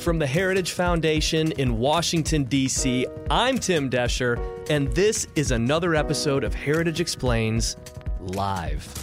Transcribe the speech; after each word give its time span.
From 0.00 0.18
the 0.18 0.26
Heritage 0.26 0.72
Foundation 0.72 1.52
in 1.52 1.76
Washington, 1.76 2.44
D.C., 2.44 3.06
I'm 3.30 3.58
Tim 3.58 3.90
Doescher, 3.90 4.40
and 4.70 4.88
this 4.94 5.28
is 5.36 5.50
another 5.50 5.94
episode 5.94 6.42
of 6.42 6.54
Heritage 6.54 7.00
Explains 7.00 7.76
Live. 8.18 8.99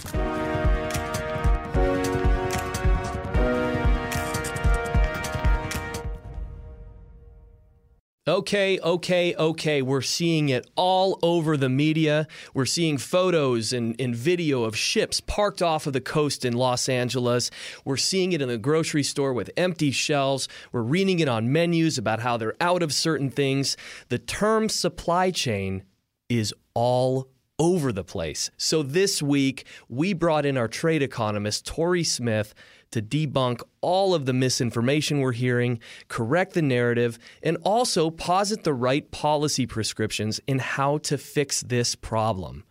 Okay, 8.38 8.78
okay, 8.78 9.34
okay. 9.34 9.82
We're 9.82 10.00
seeing 10.00 10.48
it 10.48 10.64
all 10.76 11.18
over 11.24 11.56
the 11.56 11.68
media. 11.68 12.28
We're 12.54 12.66
seeing 12.66 12.96
photos 12.96 13.72
and, 13.72 14.00
and, 14.00 14.14
video 14.14 14.62
of 14.62 14.76
ships 14.76 15.20
parked 15.20 15.60
off 15.60 15.88
of 15.88 15.92
the 15.92 16.00
coast 16.00 16.44
in 16.44 16.52
Los 16.52 16.88
Angeles. 16.88 17.50
We're 17.84 17.96
seeing 17.96 18.32
it 18.32 18.40
in 18.40 18.46
the 18.46 18.56
grocery 18.56 19.02
store 19.02 19.32
with 19.32 19.50
empty 19.56 19.90
shelves. 19.90 20.46
We're 20.70 20.82
reading 20.82 21.18
it 21.18 21.26
on 21.26 21.50
menus 21.50 21.98
about 21.98 22.20
how 22.20 22.36
they're 22.36 22.54
out 22.60 22.80
of 22.80 22.92
certain 22.92 23.28
things. 23.28 23.76
The 24.08 24.20
term 24.20 24.68
supply 24.68 25.32
chain 25.32 25.82
is 26.28 26.54
all 26.74 27.30
over 27.58 27.90
the 27.90 28.04
place. 28.04 28.52
So 28.56 28.84
this 28.84 29.20
week, 29.20 29.66
we 29.88 30.12
brought 30.12 30.46
in 30.46 30.56
our 30.56 30.68
trade 30.68 31.02
economist, 31.02 31.66
Tori 31.66 32.04
Smith, 32.04 32.54
to 32.90 33.02
debunk 33.02 33.62
all 33.80 34.14
of 34.14 34.26
the 34.26 34.32
misinformation 34.32 35.20
we're 35.20 35.32
hearing, 35.32 35.80
correct 36.08 36.54
the 36.54 36.62
narrative, 36.62 37.18
and 37.42 37.56
also 37.62 38.10
posit 38.10 38.64
the 38.64 38.74
right 38.74 39.10
policy 39.10 39.66
prescriptions 39.66 40.40
in 40.46 40.58
how 40.58 40.98
to 40.98 41.18
fix 41.18 41.60
this 41.62 41.94
problem. 41.94 42.64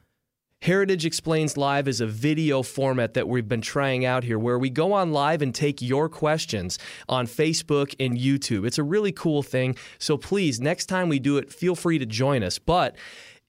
Heritage 0.64 1.06
Explains 1.06 1.56
Live 1.56 1.88
is 1.88 2.02
a 2.02 2.08
video 2.08 2.64
format 2.64 3.14
that 3.14 3.28
we've 3.28 3.48
been 3.48 3.62
trying 3.62 4.06
out 4.06 4.24
here 4.24 4.40
where 4.40 4.58
we 4.58 4.72
go 4.72 4.92
on 4.92 5.14
live 5.14 5.44
and 5.44 5.54
take 5.54 5.84
your 5.84 6.10
questions 6.10 6.80
on 7.08 7.28
Facebook 7.28 7.94
and 8.00 8.18
YouTube. 8.18 8.66
It's 8.66 8.80
a 8.80 8.84
really 8.84 9.12
cool 9.12 9.44
thing. 9.44 9.78
So 10.00 10.18
please, 10.18 10.60
next 10.60 10.88
time 10.88 11.10
we 11.10 11.20
do 11.20 11.38
it, 11.38 11.54
feel 11.54 11.76
free 11.76 12.00
to 12.00 12.08
join 12.08 12.42
us. 12.42 12.58
But 12.58 12.96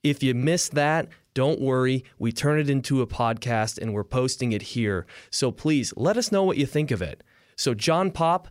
if 0.03 0.23
you 0.23 0.34
miss 0.34 0.69
that, 0.69 1.09
don't 1.39 1.61
worry, 1.61 2.03
we 2.19 2.33
turn 2.33 2.58
it 2.58 2.69
into 2.69 3.00
a 3.00 3.06
podcast 3.06 3.78
and 3.78 3.94
we're 3.94 4.03
posting 4.03 4.50
it 4.50 4.61
here. 4.61 5.06
So 5.31 5.53
please 5.53 5.94
let 5.97 6.17
us 6.17 6.33
know 6.33 6.42
what 6.42 6.56
you 6.56 6.67
think 6.67 6.91
of 6.91 7.00
it. 7.00 7.22
So, 7.55 7.75
John 7.75 8.11
Popp, 8.11 8.48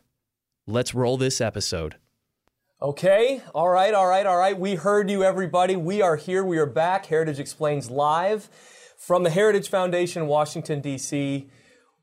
let's 0.66 0.96
roll 0.96 1.18
this 1.18 1.42
episode. 1.42 1.98
Okay, 2.82 3.42
all 3.54 3.68
right, 3.68 3.94
all 3.94 4.08
right, 4.08 4.26
all 4.26 4.38
right. 4.38 4.58
We 4.58 4.76
heard 4.76 5.12
you, 5.12 5.22
everybody. 5.22 5.76
We 5.76 6.02
are 6.02 6.16
here. 6.16 6.46
We 6.46 6.60
are 6.60 6.66
back. 6.66 7.08
Heritage 7.08 7.42
Explains 7.42 7.92
live 7.92 8.48
from 8.98 9.24
the 9.24 9.32
Heritage 9.32 9.68
Foundation, 9.68 10.28
Washington, 10.28 10.80
D.C. 10.80 11.50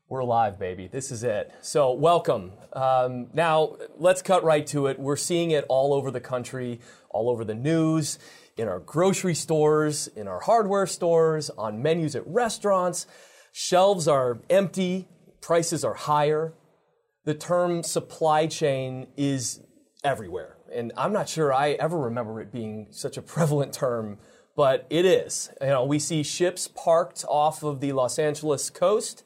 We're 0.07 0.23
live, 0.23 0.59
baby. 0.59 0.87
This 0.87 1.11
is 1.11 1.23
it. 1.23 1.51
So, 1.61 1.93
welcome. 1.93 2.51
Um, 2.73 3.29
now, 3.33 3.77
let's 3.97 4.21
cut 4.21 4.43
right 4.43 4.67
to 4.67 4.85
it. 4.85 4.99
We're 4.99 5.15
seeing 5.15 5.49
it 5.49 5.65
all 5.67 5.95
over 5.95 6.11
the 6.11 6.21
country, 6.21 6.79
all 7.09 7.31
over 7.31 7.43
the 7.43 7.55
news 7.55 8.19
in 8.57 8.67
our 8.67 8.79
grocery 8.79 9.35
stores, 9.35 10.07
in 10.07 10.27
our 10.27 10.39
hardware 10.39 10.87
stores, 10.87 11.49
on 11.51 11.81
menus 11.81 12.15
at 12.15 12.25
restaurants. 12.27 13.05
Shelves 13.51 14.07
are 14.07 14.39
empty, 14.49 15.07
prices 15.41 15.83
are 15.83 15.93
higher. 15.93 16.53
The 17.25 17.33
term 17.33 17.83
supply 17.83 18.47
chain 18.47 19.07
is 19.17 19.61
everywhere. 20.03 20.57
And 20.73 20.93
I'm 20.97 21.13
not 21.13 21.29
sure 21.29 21.53
I 21.53 21.71
ever 21.71 21.97
remember 21.97 22.39
it 22.41 22.51
being 22.51 22.87
such 22.91 23.17
a 23.17 23.21
prevalent 23.21 23.73
term, 23.73 24.19
but 24.55 24.85
it 24.89 25.05
is. 25.05 25.49
You 25.61 25.67
know, 25.67 25.85
we 25.85 25.99
see 25.99 26.23
ships 26.23 26.67
parked 26.67 27.25
off 27.27 27.63
of 27.63 27.81
the 27.81 27.91
Los 27.93 28.19
Angeles 28.19 28.69
coast. 28.69 29.23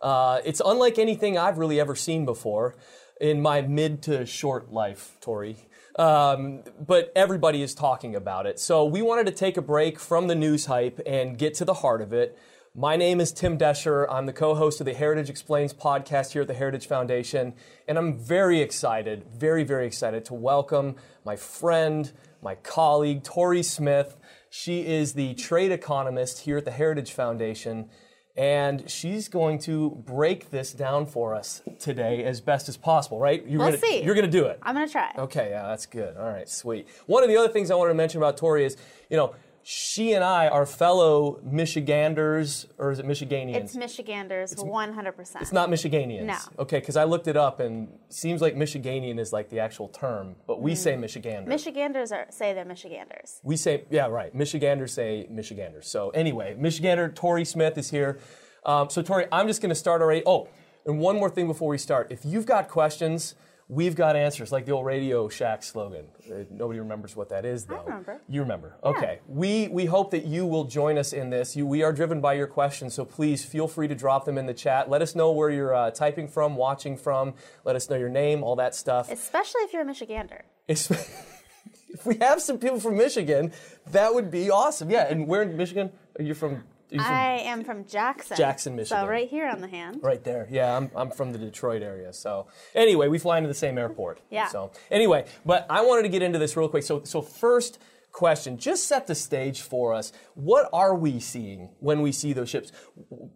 Uh, 0.00 0.40
it's 0.44 0.62
unlike 0.64 0.98
anything 0.98 1.36
I've 1.36 1.58
really 1.58 1.80
ever 1.80 1.96
seen 1.96 2.24
before 2.24 2.76
in 3.20 3.42
my 3.42 3.60
mid 3.62 4.02
to 4.02 4.24
short 4.26 4.72
life, 4.72 5.16
Tori. 5.20 5.67
Um, 5.98 6.62
but 6.78 7.10
everybody 7.16 7.60
is 7.60 7.74
talking 7.74 8.14
about 8.14 8.46
it. 8.46 8.60
So 8.60 8.84
we 8.84 9.02
wanted 9.02 9.26
to 9.26 9.32
take 9.32 9.56
a 9.56 9.62
break 9.62 9.98
from 9.98 10.28
the 10.28 10.36
news 10.36 10.66
hype 10.66 11.00
and 11.04 11.36
get 11.36 11.54
to 11.54 11.64
the 11.64 11.74
heart 11.74 12.00
of 12.00 12.12
it. 12.12 12.38
My 12.72 12.94
name 12.94 13.20
is 13.20 13.32
Tim 13.32 13.58
Doescher. 13.58 14.06
I'm 14.08 14.26
the 14.26 14.32
co 14.32 14.54
host 14.54 14.78
of 14.80 14.86
the 14.86 14.94
Heritage 14.94 15.28
Explains 15.28 15.74
podcast 15.74 16.34
here 16.34 16.42
at 16.42 16.48
the 16.48 16.54
Heritage 16.54 16.86
Foundation. 16.86 17.54
And 17.88 17.98
I'm 17.98 18.16
very 18.16 18.60
excited, 18.60 19.24
very, 19.24 19.64
very 19.64 19.86
excited 19.88 20.24
to 20.26 20.34
welcome 20.34 20.94
my 21.24 21.34
friend, 21.34 22.12
my 22.40 22.54
colleague, 22.54 23.24
Tori 23.24 23.64
Smith. 23.64 24.16
She 24.50 24.86
is 24.86 25.14
the 25.14 25.34
trade 25.34 25.72
economist 25.72 26.40
here 26.40 26.58
at 26.58 26.64
the 26.64 26.70
Heritage 26.70 27.10
Foundation 27.10 27.90
and 28.38 28.88
she's 28.88 29.28
going 29.28 29.58
to 29.58 29.90
break 30.06 30.50
this 30.50 30.72
down 30.72 31.06
for 31.06 31.34
us 31.34 31.60
today 31.80 32.22
as 32.22 32.40
best 32.40 32.68
as 32.68 32.76
possible, 32.76 33.18
right? 33.18 33.44
You're 33.44 33.58
we'll 33.58 33.70
gonna, 33.70 33.78
see. 33.78 34.00
You're 34.04 34.14
going 34.14 34.30
to 34.30 34.30
do 34.30 34.46
it. 34.46 34.60
I'm 34.62 34.76
going 34.76 34.86
to 34.86 34.92
try. 34.92 35.12
Okay, 35.18 35.50
yeah, 35.50 35.66
that's 35.66 35.86
good. 35.86 36.16
All 36.16 36.28
right, 36.28 36.48
sweet. 36.48 36.86
One 37.06 37.24
of 37.24 37.28
the 37.28 37.36
other 37.36 37.52
things 37.52 37.68
I 37.72 37.74
wanted 37.74 37.90
to 37.90 37.96
mention 37.96 38.18
about 38.18 38.36
Tori 38.36 38.64
is, 38.64 38.76
you 39.10 39.16
know, 39.16 39.34
she 39.62 40.12
and 40.14 40.24
I 40.24 40.48
are 40.48 40.64
fellow 40.64 41.40
Michiganders, 41.42 42.66
or 42.78 42.90
is 42.90 42.98
it 42.98 43.06
Michiganians? 43.06 43.56
It's 43.56 43.76
Michiganders, 43.76 44.52
it's, 44.52 44.62
100%. 44.62 45.42
It's 45.42 45.52
not 45.52 45.68
Michiganians? 45.68 46.24
No. 46.24 46.36
Okay, 46.60 46.80
because 46.80 46.96
I 46.96 47.04
looked 47.04 47.28
it 47.28 47.36
up 47.36 47.60
and 47.60 47.88
seems 48.08 48.40
like 48.40 48.54
Michiganian 48.54 49.18
is 49.18 49.32
like 49.32 49.50
the 49.50 49.60
actual 49.60 49.88
term, 49.88 50.36
but 50.46 50.62
we 50.62 50.72
mm. 50.72 50.76
say 50.76 50.94
Michigander. 50.94 51.46
Michiganders 51.46 52.12
are, 52.12 52.26
say 52.30 52.54
they're 52.54 52.64
Michiganders. 52.64 53.40
We 53.42 53.56
say, 53.56 53.84
yeah, 53.90 54.06
right. 54.06 54.34
Michiganders 54.34 54.92
say 54.92 55.26
Michiganders. 55.30 55.86
So 55.90 56.10
anyway, 56.10 56.56
Michigander 56.58 57.14
Tori 57.14 57.44
Smith 57.44 57.76
is 57.76 57.90
here. 57.90 58.18
Um, 58.64 58.88
so 58.90 59.02
Tori, 59.02 59.26
I'm 59.30 59.46
just 59.46 59.60
going 59.60 59.70
to 59.70 59.74
start 59.74 60.00
already. 60.02 60.22
Oh, 60.24 60.48
and 60.86 60.98
one 60.98 61.16
more 61.16 61.28
thing 61.28 61.46
before 61.46 61.68
we 61.68 61.78
start. 61.78 62.10
If 62.10 62.24
you've 62.24 62.46
got 62.46 62.68
questions, 62.68 63.34
We've 63.70 63.94
got 63.94 64.16
answers, 64.16 64.50
like 64.50 64.64
the 64.64 64.72
old 64.72 64.86
Radio 64.86 65.28
Shack 65.28 65.62
slogan. 65.62 66.06
Uh, 66.26 66.44
nobody 66.50 66.80
remembers 66.80 67.14
what 67.14 67.28
that 67.28 67.44
is, 67.44 67.66
though. 67.66 67.76
I 67.76 67.82
remember. 67.82 68.20
You 68.26 68.40
remember. 68.40 68.76
Yeah. 68.82 68.88
Okay. 68.90 69.18
We, 69.28 69.68
we 69.68 69.84
hope 69.84 70.10
that 70.12 70.24
you 70.24 70.46
will 70.46 70.64
join 70.64 70.96
us 70.96 71.12
in 71.12 71.28
this. 71.28 71.54
You, 71.54 71.66
we 71.66 71.82
are 71.82 71.92
driven 71.92 72.22
by 72.22 72.32
your 72.32 72.46
questions, 72.46 72.94
so 72.94 73.04
please 73.04 73.44
feel 73.44 73.68
free 73.68 73.86
to 73.86 73.94
drop 73.94 74.24
them 74.24 74.38
in 74.38 74.46
the 74.46 74.54
chat. 74.54 74.88
Let 74.88 75.02
us 75.02 75.14
know 75.14 75.32
where 75.32 75.50
you're 75.50 75.74
uh, 75.74 75.90
typing 75.90 76.28
from, 76.28 76.56
watching 76.56 76.96
from. 76.96 77.34
Let 77.66 77.76
us 77.76 77.90
know 77.90 77.96
your 77.96 78.08
name, 78.08 78.42
all 78.42 78.56
that 78.56 78.74
stuff. 78.74 79.10
Especially 79.10 79.60
if 79.60 79.74
you're 79.74 79.82
a 79.82 79.84
Michigander. 79.84 80.42
if 80.68 82.06
we 82.06 82.16
have 82.16 82.40
some 82.40 82.58
people 82.58 82.80
from 82.80 82.96
Michigan, 82.96 83.52
that 83.90 84.14
would 84.14 84.30
be 84.30 84.50
awesome. 84.50 84.90
Yeah, 84.90 85.08
and 85.10 85.26
where 85.28 85.42
in 85.42 85.54
Michigan? 85.58 85.92
Are 86.18 86.22
you 86.22 86.32
from 86.32 86.64
I 86.98 87.40
am 87.44 87.64
from 87.64 87.84
Jackson. 87.86 88.36
Jackson, 88.36 88.76
Michigan. 88.76 89.04
So 89.04 89.08
right 89.08 89.28
here 89.28 89.46
on 89.46 89.60
the 89.60 89.68
hand. 89.68 90.00
Right 90.02 90.22
there. 90.22 90.46
Yeah, 90.50 90.76
I'm, 90.76 90.90
I'm 90.94 91.10
from 91.10 91.32
the 91.32 91.38
Detroit 91.38 91.82
area. 91.82 92.12
So 92.12 92.46
anyway, 92.74 93.08
we 93.08 93.18
fly 93.18 93.38
into 93.38 93.48
the 93.48 93.54
same 93.54 93.78
airport. 93.78 94.20
yeah. 94.30 94.48
So 94.48 94.70
anyway, 94.90 95.26
but 95.44 95.66
I 95.68 95.82
wanted 95.84 96.02
to 96.02 96.08
get 96.08 96.22
into 96.22 96.38
this 96.38 96.56
real 96.56 96.68
quick. 96.68 96.84
So 96.84 97.02
so 97.04 97.20
first 97.20 97.78
question, 98.12 98.56
just 98.58 98.86
set 98.86 99.06
the 99.06 99.14
stage 99.14 99.60
for 99.60 99.92
us. 99.94 100.12
What 100.34 100.68
are 100.72 100.94
we 100.94 101.20
seeing 101.20 101.70
when 101.80 102.00
we 102.00 102.10
see 102.10 102.32
those 102.32 102.48
ships 102.48 102.72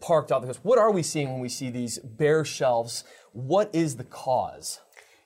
parked 0.00 0.32
off 0.32 0.40
the 0.42 0.48
coast? 0.48 0.60
What 0.62 0.78
are 0.78 0.90
we 0.90 1.02
seeing 1.02 1.30
when 1.32 1.40
we 1.40 1.48
see 1.48 1.70
these 1.70 1.98
bare 1.98 2.44
shelves? 2.44 3.04
What 3.32 3.74
is 3.74 3.96
the 3.96 4.04
cause? 4.04 4.80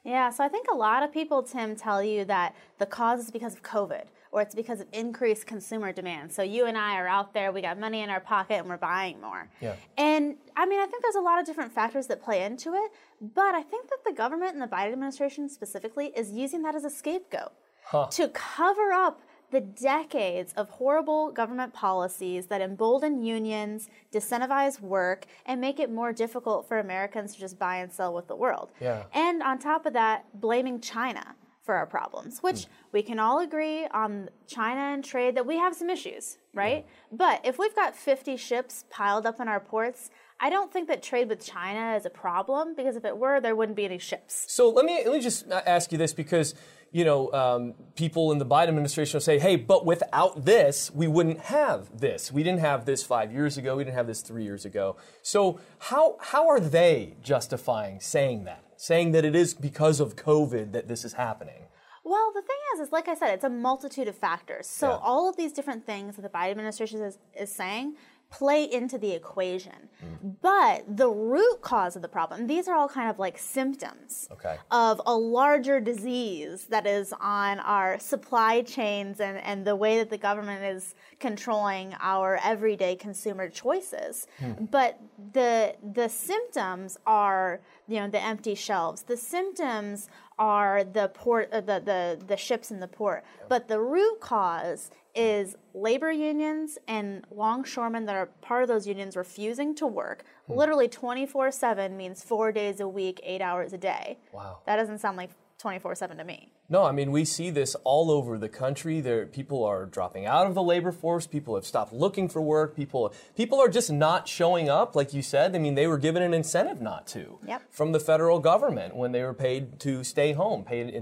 Yeah, 0.05 0.31
so 0.31 0.45
I 0.45 0.49
think 0.49 0.69
a 0.71 0.75
lot 0.75 1.03
of 1.03 1.13
people, 1.13 1.43
Tim, 1.43 1.75
tell 1.75 2.01
you 2.03 2.25
that 2.27 2.55
the 2.79 2.87
cause 2.87 3.21
is 3.25 3.31
because 3.31 3.55
of 3.55 3.63
COVID 3.63 4.05
or 4.37 4.43
it's 4.43 4.55
because 4.55 4.83
of 4.83 4.87
increased 4.93 5.47
consumer 5.47 5.93
demand. 5.93 6.31
So 6.31 6.43
you 6.43 6.67
and 6.67 6.77
I 6.77 6.97
are 7.01 7.09
out 7.09 7.33
there, 7.33 7.53
we 7.53 7.63
got 7.63 7.79
money 7.79 8.03
in 8.03 8.11
our 8.11 8.21
pocket, 8.21 8.57
and 8.57 8.69
we're 8.69 8.77
buying 8.77 9.19
more. 9.19 9.49
Yeah. 9.63 9.77
And 9.97 10.37
I 10.55 10.67
mean, 10.67 10.79
I 10.79 10.85
think 10.85 11.03
there's 11.03 11.15
a 11.15 11.23
lot 11.23 11.41
of 11.41 11.47
different 11.47 11.73
factors 11.73 12.07
that 12.09 12.23
play 12.23 12.45
into 12.45 12.75
it, 12.75 12.93
but 13.35 13.55
I 13.55 13.63
think 13.63 13.89
that 13.89 14.01
the 14.05 14.13
government 14.13 14.53
and 14.53 14.61
the 14.61 14.67
Biden 14.67 14.93
administration 14.93 15.49
specifically 15.49 16.13
is 16.15 16.33
using 16.33 16.61
that 16.65 16.75
as 16.75 16.85
a 16.85 16.91
scapegoat 16.91 17.53
huh. 17.87 18.09
to 18.11 18.29
cover 18.29 18.93
up 18.93 19.23
the 19.53 19.63
decades 19.63 20.53
of 20.53 20.69
horrible 20.69 21.33
government 21.33 21.73
policies 21.73 22.45
that 22.49 22.61
embolden 22.61 23.23
unions, 23.23 23.89
disincentivize 24.13 24.83
work, 24.83 25.25
and 25.47 25.63
make 25.63 25.81
it 25.81 25.91
more 25.91 26.13
difficult 26.13 26.69
for 26.69 26.79
Americans 26.79 27.33
to 27.33 27.41
just 27.41 27.59
buy 27.59 27.77
and 27.77 27.91
sell 27.91 28.13
with 28.13 28.29
the 28.29 28.37
world. 28.37 28.71
Yeah. 28.83 29.05
And 29.15 29.43
on 29.43 29.59
top 29.59 29.87
of 29.87 29.95
that, 29.95 30.27
blaming 30.39 30.79
China 30.81 31.37
for 31.67 31.75
our 31.75 31.85
problems, 31.85 32.39
which 32.43 32.57
mm. 32.57 32.67
we 32.93 33.03
can 33.03 33.19
all 33.19 33.41
agree 33.41 33.87
on 33.89 34.31
China 34.47 34.81
and 34.95 35.05
trade 35.05 35.37
that 35.37 35.45
we 35.45 35.59
have 35.59 35.75
some 35.75 35.91
issues, 35.91 36.39
right? 36.55 36.87
Yeah. 36.87 37.17
But 37.17 37.41
if 37.45 37.59
we've 37.59 37.75
got 37.75 37.97
50 37.97 38.37
ships 38.37 38.85
piled 38.89 39.27
up 39.27 39.41
in 39.41 39.49
our 39.49 39.61
ports, 39.61 40.11
I 40.39 40.49
don't 40.49 40.73
think 40.73 40.87
that 40.89 41.03
trade 41.03 41.29
with 41.29 41.45
China 41.45 41.97
is 41.97 42.07
a 42.07 42.11
problem 42.11 42.75
because 42.77 42.95
if 42.95 43.05
it 43.05 43.19
were, 43.19 43.41
there 43.41 43.57
wouldn't 43.57 43.77
be 43.77 43.85
any 43.85 43.99
ships. 43.99 44.47
So 44.49 44.71
let 44.71 44.85
me 44.85 45.03
let 45.05 45.15
me 45.15 45.21
just 45.21 45.51
ask 45.51 45.93
you 45.93 45.99
this 45.99 46.13
because 46.13 46.55
you 46.93 47.05
know 47.05 47.33
um, 47.33 47.75
people 47.95 48.33
in 48.33 48.39
the 48.39 48.47
Biden 48.47 48.69
administration 48.69 49.17
will 49.17 49.23
say, 49.23 49.39
"Hey, 49.39 49.57
but 49.57 49.87
without 49.87 50.45
this, 50.45 50.91
we 50.91 51.09
wouldn't 51.09 51.41
have 51.41 51.99
this. 51.99 52.31
We 52.31 52.43
didn't 52.43 52.61
have 52.61 52.85
this 52.85 53.03
five 53.03 53.33
years 53.33 53.57
ago. 53.57 53.77
We 53.77 53.85
didn't 53.85 53.97
have 53.97 54.07
this 54.07 54.21
three 54.21 54.45
years 54.45 54.67
ago." 54.67 54.97
So 55.23 55.59
how 55.79 56.17
how 56.21 56.49
are 56.49 56.61
they 56.61 57.17
justifying 57.23 58.01
saying 58.01 58.45
that? 58.45 58.66
Saying 58.77 59.13
that 59.13 59.25
it 59.25 59.35
is 59.35 59.55
because 59.55 60.01
of 60.01 60.17
COVID 60.17 60.73
that 60.73 60.89
this 60.89 61.05
is 61.05 61.15
happening? 61.15 61.65
Well, 62.05 62.31
the 62.33 62.43
thing 62.43 62.57
is, 62.75 62.81
is 62.87 62.93
like 62.93 63.09
I 63.09 63.15
said, 63.15 63.35
it's 63.35 63.45
a 63.45 63.51
multitude 63.51 64.07
of 64.07 64.17
factors. 64.17 64.69
So 64.69 64.91
yeah. 64.91 64.99
all 65.03 65.29
of 65.29 65.37
these 65.37 65.53
different 65.53 65.85
things 65.85 66.15
that 66.15 66.23
the 66.23 66.29
Biden 66.29 66.53
administration 66.53 67.03
is, 67.03 67.19
is 67.39 67.53
saying 67.53 67.97
play 68.31 68.65
into 68.65 68.99
the 68.99 69.13
equation. 69.13 69.89
Mm. 70.05 70.35
But 70.43 70.97
the 70.97 71.09
root 71.09 71.61
cause 71.63 71.97
of 71.97 72.03
the 72.03 72.09
problem, 72.09 72.47
these 72.47 72.69
are 72.69 72.75
all 72.77 72.89
kind 72.89 73.09
of 73.09 73.19
like 73.19 73.39
symptoms 73.39 74.29
Okay. 74.33 74.57
of 74.71 75.01
a 75.07 75.17
larger 75.17 75.81
disease 75.81 76.67
that 76.67 76.87
is 76.87 77.15
on 77.21 77.61
our 77.61 77.99
supply 77.99 78.63
chains 78.63 79.21
and, 79.21 79.39
and 79.39 79.65
the 79.67 79.77
way 79.77 79.99
that 79.99 80.11
the 80.11 80.19
government 80.19 80.65
is 80.65 80.95
controlling 81.21 81.95
our 82.01 82.39
everyday 82.43 82.97
consumer 82.97 83.49
choices. 83.49 84.27
Hmm. 84.39 84.65
But 84.71 85.01
the 85.33 85.77
the 85.95 86.09
symptoms 86.09 86.99
are, 87.07 87.61
you 87.87 88.01
know, 88.01 88.09
the 88.09 88.23
empty 88.23 88.55
shelves. 88.55 89.03
The 89.03 89.17
symptoms 89.17 90.09
are 90.39 90.85
the 90.85 91.09
port 91.09 91.49
uh, 91.53 91.61
the, 91.61 91.81
the 91.85 92.19
the 92.27 92.37
ships 92.37 92.71
in 92.71 92.81
the 92.81 92.89
port. 92.89 93.25
But 93.49 93.69
the 93.69 93.81
root 93.81 94.21
cause 94.21 94.91
is 95.15 95.57
labor 95.73 96.13
unions 96.13 96.79
and 96.87 97.25
longshoremen 97.31 98.05
that 98.05 98.15
are 98.17 98.27
part 98.43 98.63
of 98.63 98.69
those 98.69 98.87
unions 98.87 99.17
refusing 99.17 99.75
to 99.77 99.87
work. 99.87 100.25
Literally 100.49 100.89
24 100.89 101.51
7 101.51 101.97
means 101.97 102.23
four 102.23 102.53
days 102.53 102.81
a 102.81 102.89
week, 102.89 103.21
eight 103.23 103.41
hours 103.41 103.73
a 103.73 103.79
day. 103.79 104.19
Wow. 104.33 104.59
That 104.67 104.77
doesn't 104.77 104.99
sound 104.99 105.17
like 105.17 105.31
24 105.59 105.95
7 105.95 106.19
to 106.19 106.25
me. 106.25 106.53
No, 106.69 106.83
I 106.83 106.91
mean 106.91 107.13
we 107.13 107.25
see 107.25 107.51
this 107.51 107.77
all 107.85 108.11
over 108.11 108.39
the 108.39 108.49
country. 108.49 109.01
There, 109.01 109.25
people 109.27 109.63
are 109.65 109.87
dropping 109.87 110.27
out 110.27 110.47
of 110.49 110.55
the 110.55 110.63
labor 110.63 110.91
force. 110.91 111.27
People 111.27 111.55
have 111.55 111.65
stopped 111.65 111.93
looking 111.93 112.29
for 112.29 112.43
work. 112.43 112.75
People, 112.75 113.15
people 113.37 113.61
are 113.61 113.69
just 113.69 113.93
not 113.93 114.27
showing 114.27 114.69
up, 114.69 114.97
like 114.97 115.15
you 115.15 115.23
said. 115.23 115.55
I 115.55 115.59
mean, 115.61 115.77
they 115.77 115.87
were 115.87 115.99
given 115.99 116.23
an 116.23 116.35
incentive 116.35 116.81
not 116.81 117.07
to 117.09 117.39
Yep. 117.47 117.63
from 117.71 117.93
the 117.93 118.01
federal 118.01 118.41
government 118.41 118.97
when 118.97 119.13
they 119.13 119.23
were 119.23 119.35
paid 119.35 119.79
to 119.81 120.03
stay 120.03 120.33
home, 120.33 120.65
paid 120.65 120.93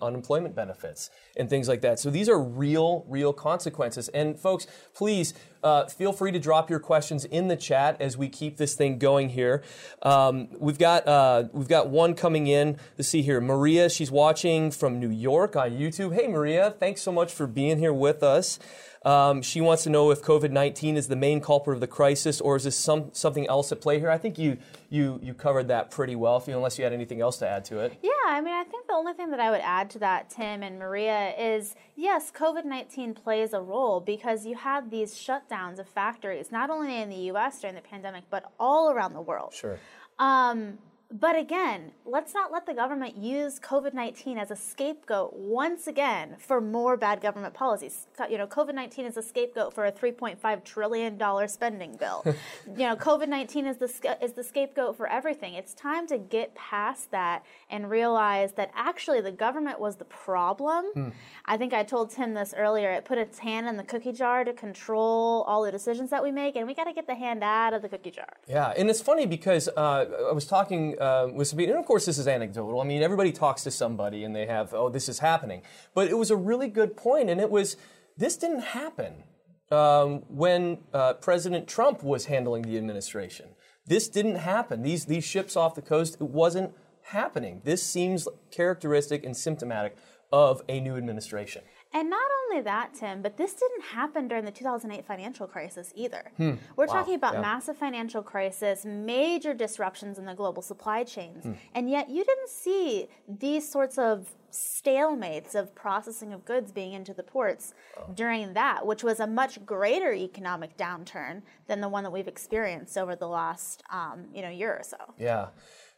unemployment 0.00 0.54
benefits 0.54 1.10
and 1.36 1.50
things 1.50 1.68
like 1.68 1.80
that. 1.80 1.98
So 1.98 2.10
these 2.10 2.28
are 2.28 2.40
real, 2.40 3.04
real 3.08 3.32
consequences. 3.32 4.08
And 4.10 4.38
folks, 4.38 4.66
please 4.94 5.34
uh, 5.62 5.86
feel 5.86 6.12
free 6.12 6.32
to 6.32 6.38
drop 6.38 6.70
your 6.70 6.78
questions 6.80 7.24
in 7.24 7.48
the 7.48 7.56
chat 7.56 8.00
as 8.00 8.16
we 8.16 8.28
keep 8.28 8.56
this 8.56 8.74
thing 8.74 8.98
going 8.98 9.30
here. 9.30 9.62
Um, 10.02 10.48
we've 10.58 10.78
got 10.78 11.06
uh, 11.06 11.44
we've 11.52 11.68
got 11.68 11.88
one 11.88 12.14
coming 12.14 12.46
in. 12.46 12.78
Let's 12.96 13.08
see 13.08 13.22
here, 13.22 13.40
Maria. 13.40 13.88
She's 13.88 14.10
watching 14.10 14.70
from 14.70 15.00
New 15.00 15.10
York 15.10 15.56
on 15.56 15.70
YouTube. 15.70 16.14
Hey, 16.14 16.28
Maria, 16.28 16.74
thanks 16.78 17.02
so 17.02 17.12
much 17.12 17.32
for 17.32 17.46
being 17.46 17.78
here 17.78 17.92
with 17.92 18.22
us. 18.22 18.58
Um, 19.04 19.42
she 19.42 19.60
wants 19.60 19.84
to 19.84 19.90
know 19.90 20.10
if 20.10 20.22
COVID 20.22 20.50
nineteen 20.50 20.96
is 20.96 21.08
the 21.08 21.16
main 21.16 21.40
culprit 21.40 21.76
of 21.76 21.80
the 21.80 21.86
crisis, 21.86 22.40
or 22.40 22.56
is 22.56 22.64
this 22.64 22.76
some 22.76 23.10
something 23.12 23.46
else 23.46 23.70
at 23.72 23.80
play 23.80 23.98
here? 23.98 24.10
I 24.10 24.18
think 24.18 24.38
you 24.38 24.58
you 24.90 25.20
you 25.22 25.34
covered 25.34 25.68
that 25.68 25.90
pretty 25.90 26.16
well. 26.16 26.42
You, 26.46 26.56
unless 26.56 26.78
you 26.78 26.84
had 26.84 26.92
anything 26.92 27.20
else 27.20 27.38
to 27.38 27.48
add 27.48 27.64
to 27.66 27.78
it. 27.80 27.98
Yeah, 28.02 28.10
I 28.26 28.40
mean, 28.40 28.54
I 28.54 28.64
think 28.64 28.86
the 28.86 28.94
only 28.94 29.12
thing 29.12 29.30
that 29.30 29.40
I 29.40 29.50
would 29.50 29.60
add 29.60 29.90
to 29.90 29.98
that, 30.00 30.30
Tim 30.30 30.62
and 30.62 30.78
Maria, 30.78 31.34
is 31.38 31.74
yes, 31.96 32.30
COVID 32.30 32.64
19 32.64 33.14
plays 33.14 33.52
a 33.52 33.60
role 33.60 34.00
because 34.00 34.46
you 34.46 34.56
had 34.56 34.90
these 34.90 35.14
shutdowns 35.14 35.78
of 35.78 35.88
factories, 35.88 36.50
not 36.50 36.70
only 36.70 37.00
in 37.00 37.08
the 37.08 37.30
US 37.32 37.60
during 37.60 37.76
the 37.76 37.82
pandemic, 37.82 38.24
but 38.30 38.52
all 38.58 38.90
around 38.90 39.14
the 39.14 39.22
world. 39.22 39.52
Sure. 39.52 39.78
Um, 40.18 40.78
but 41.10 41.38
again, 41.38 41.92
let's 42.04 42.34
not 42.34 42.52
let 42.52 42.66
the 42.66 42.74
government 42.74 43.16
use 43.16 43.58
COVID 43.58 43.94
19 43.94 44.36
as 44.36 44.50
a 44.50 44.56
scapegoat 44.56 45.32
once 45.34 45.86
again 45.86 46.36
for 46.38 46.60
more 46.60 46.98
bad 46.98 47.22
government 47.22 47.54
policies. 47.54 48.06
You 48.28 48.36
know, 48.36 48.46
COVID 48.46 48.74
19 48.74 49.06
is 49.06 49.16
a 49.16 49.22
scapegoat 49.22 49.72
for 49.72 49.86
a 49.86 49.92
$3.5 49.92 50.64
trillion 50.64 51.48
spending 51.48 51.96
bill. 51.96 52.22
you 52.66 52.86
know, 52.86 52.94
COVID 52.94 53.28
19 53.28 53.66
is 53.66 53.78
the, 53.78 54.18
is 54.22 54.34
the 54.34 54.44
scapegoat 54.44 54.98
for 54.98 55.06
everything. 55.06 55.54
It's 55.54 55.72
time 55.72 56.06
to 56.08 56.18
get 56.18 56.54
past 56.54 57.10
that 57.12 57.42
and 57.70 57.88
realize 57.88 58.52
that 58.52 58.70
actually 58.74 59.22
the 59.22 59.32
government 59.32 59.80
was 59.80 59.96
the 59.96 60.04
problem. 60.04 61.14
I 61.46 61.56
think 61.56 61.72
I 61.72 61.84
told 61.84 62.10
Tim 62.10 62.34
this 62.34 62.52
earlier. 62.54 62.90
It 62.90 63.06
put 63.06 63.16
its 63.16 63.38
hand 63.38 63.66
in 63.66 63.78
the 63.78 63.82
cookie 63.82 64.12
jar 64.12 64.44
to 64.44 64.52
control 64.52 65.44
all 65.46 65.62
the 65.62 65.72
decisions 65.72 66.10
that 66.10 66.22
we 66.22 66.30
make, 66.30 66.56
and 66.56 66.66
we 66.66 66.74
got 66.74 66.84
to 66.84 66.92
get 66.92 67.06
the 67.06 67.14
hand 67.14 67.42
out 67.42 67.72
of 67.72 67.80
the 67.80 67.88
cookie 67.88 68.10
jar. 68.10 68.28
Yeah, 68.46 68.74
and 68.76 68.90
it's 68.90 69.00
funny 69.00 69.24
because 69.24 69.68
uh, 69.68 70.28
I 70.28 70.32
was 70.32 70.44
talking 70.44 70.97
uh, 70.98 71.28
with 71.32 71.48
some 71.48 71.58
and 71.58 71.70
of 71.72 71.86
course 71.86 72.06
this 72.06 72.18
is 72.18 72.28
anecdotal. 72.28 72.80
I 72.80 72.84
mean, 72.84 73.02
everybody 73.02 73.32
talks 73.32 73.62
to 73.64 73.70
somebody 73.70 74.24
and 74.24 74.34
they 74.34 74.46
have, 74.46 74.74
oh, 74.74 74.88
this 74.88 75.08
is 75.08 75.18
happening. 75.20 75.62
But 75.94 76.08
it 76.08 76.18
was 76.18 76.30
a 76.30 76.36
really 76.36 76.68
good 76.68 76.96
point, 76.96 77.30
and 77.30 77.40
it 77.40 77.50
was, 77.50 77.76
this 78.16 78.36
didn't 78.36 78.60
happen 78.60 79.24
um, 79.70 80.22
when 80.28 80.78
uh, 80.92 81.14
President 81.14 81.68
Trump 81.68 82.02
was 82.02 82.26
handling 82.26 82.62
the 82.62 82.76
administration. 82.76 83.50
This 83.86 84.08
didn't 84.08 84.36
happen. 84.36 84.82
These, 84.82 85.06
these 85.06 85.24
ships 85.24 85.56
off 85.56 85.74
the 85.74 85.82
coast, 85.82 86.16
it 86.20 86.28
wasn't 86.28 86.74
happening. 87.02 87.62
This 87.64 87.82
seems 87.82 88.28
characteristic 88.50 89.24
and 89.24 89.36
symptomatic 89.36 89.96
of 90.30 90.62
a 90.68 90.80
new 90.80 90.96
administration. 90.96 91.62
And 91.92 92.10
not 92.10 92.28
only 92.44 92.62
that, 92.62 92.94
Tim, 92.94 93.22
but 93.22 93.36
this 93.36 93.54
didn't 93.54 93.82
happen 93.82 94.28
during 94.28 94.44
the 94.44 94.50
2008 94.50 95.06
financial 95.06 95.46
crisis 95.46 95.92
either. 95.94 96.30
We're 96.76 96.86
talking 96.86 97.14
about 97.14 97.34
yeah. 97.34 97.40
massive 97.40 97.76
financial 97.78 98.22
crisis, 98.22 98.84
major 98.84 99.54
disruptions 99.54 100.18
in 100.18 100.26
the 100.26 100.34
global 100.34 100.60
supply 100.62 101.04
chains, 101.04 101.46
and 101.74 101.88
yet 101.88 102.10
you 102.10 102.24
didn't 102.24 102.50
see 102.50 103.08
these 103.26 103.70
sorts 103.70 103.96
of 103.96 104.34
stalemates 104.52 105.54
of 105.54 105.74
processing 105.74 106.32
of 106.32 106.44
goods 106.44 106.72
being 106.72 106.92
into 106.92 107.12
the 107.12 107.22
ports 107.22 107.74
during 108.14 108.54
that, 108.54 108.86
which 108.86 109.02
was 109.02 109.20
a 109.20 109.26
much 109.26 109.64
greater 109.64 110.12
economic 110.12 110.76
downturn 110.76 111.42
than 111.66 111.80
the 111.80 111.88
one 111.88 112.04
that 112.04 112.10
we've 112.10 112.28
experienced 112.28 112.96
over 112.96 113.14
the 113.16 113.28
last 113.28 113.82
um, 113.90 114.26
you 114.34 114.42
know 114.42 114.50
year 114.50 114.72
or 114.72 114.82
so. 114.82 114.96
Yeah. 115.18 115.48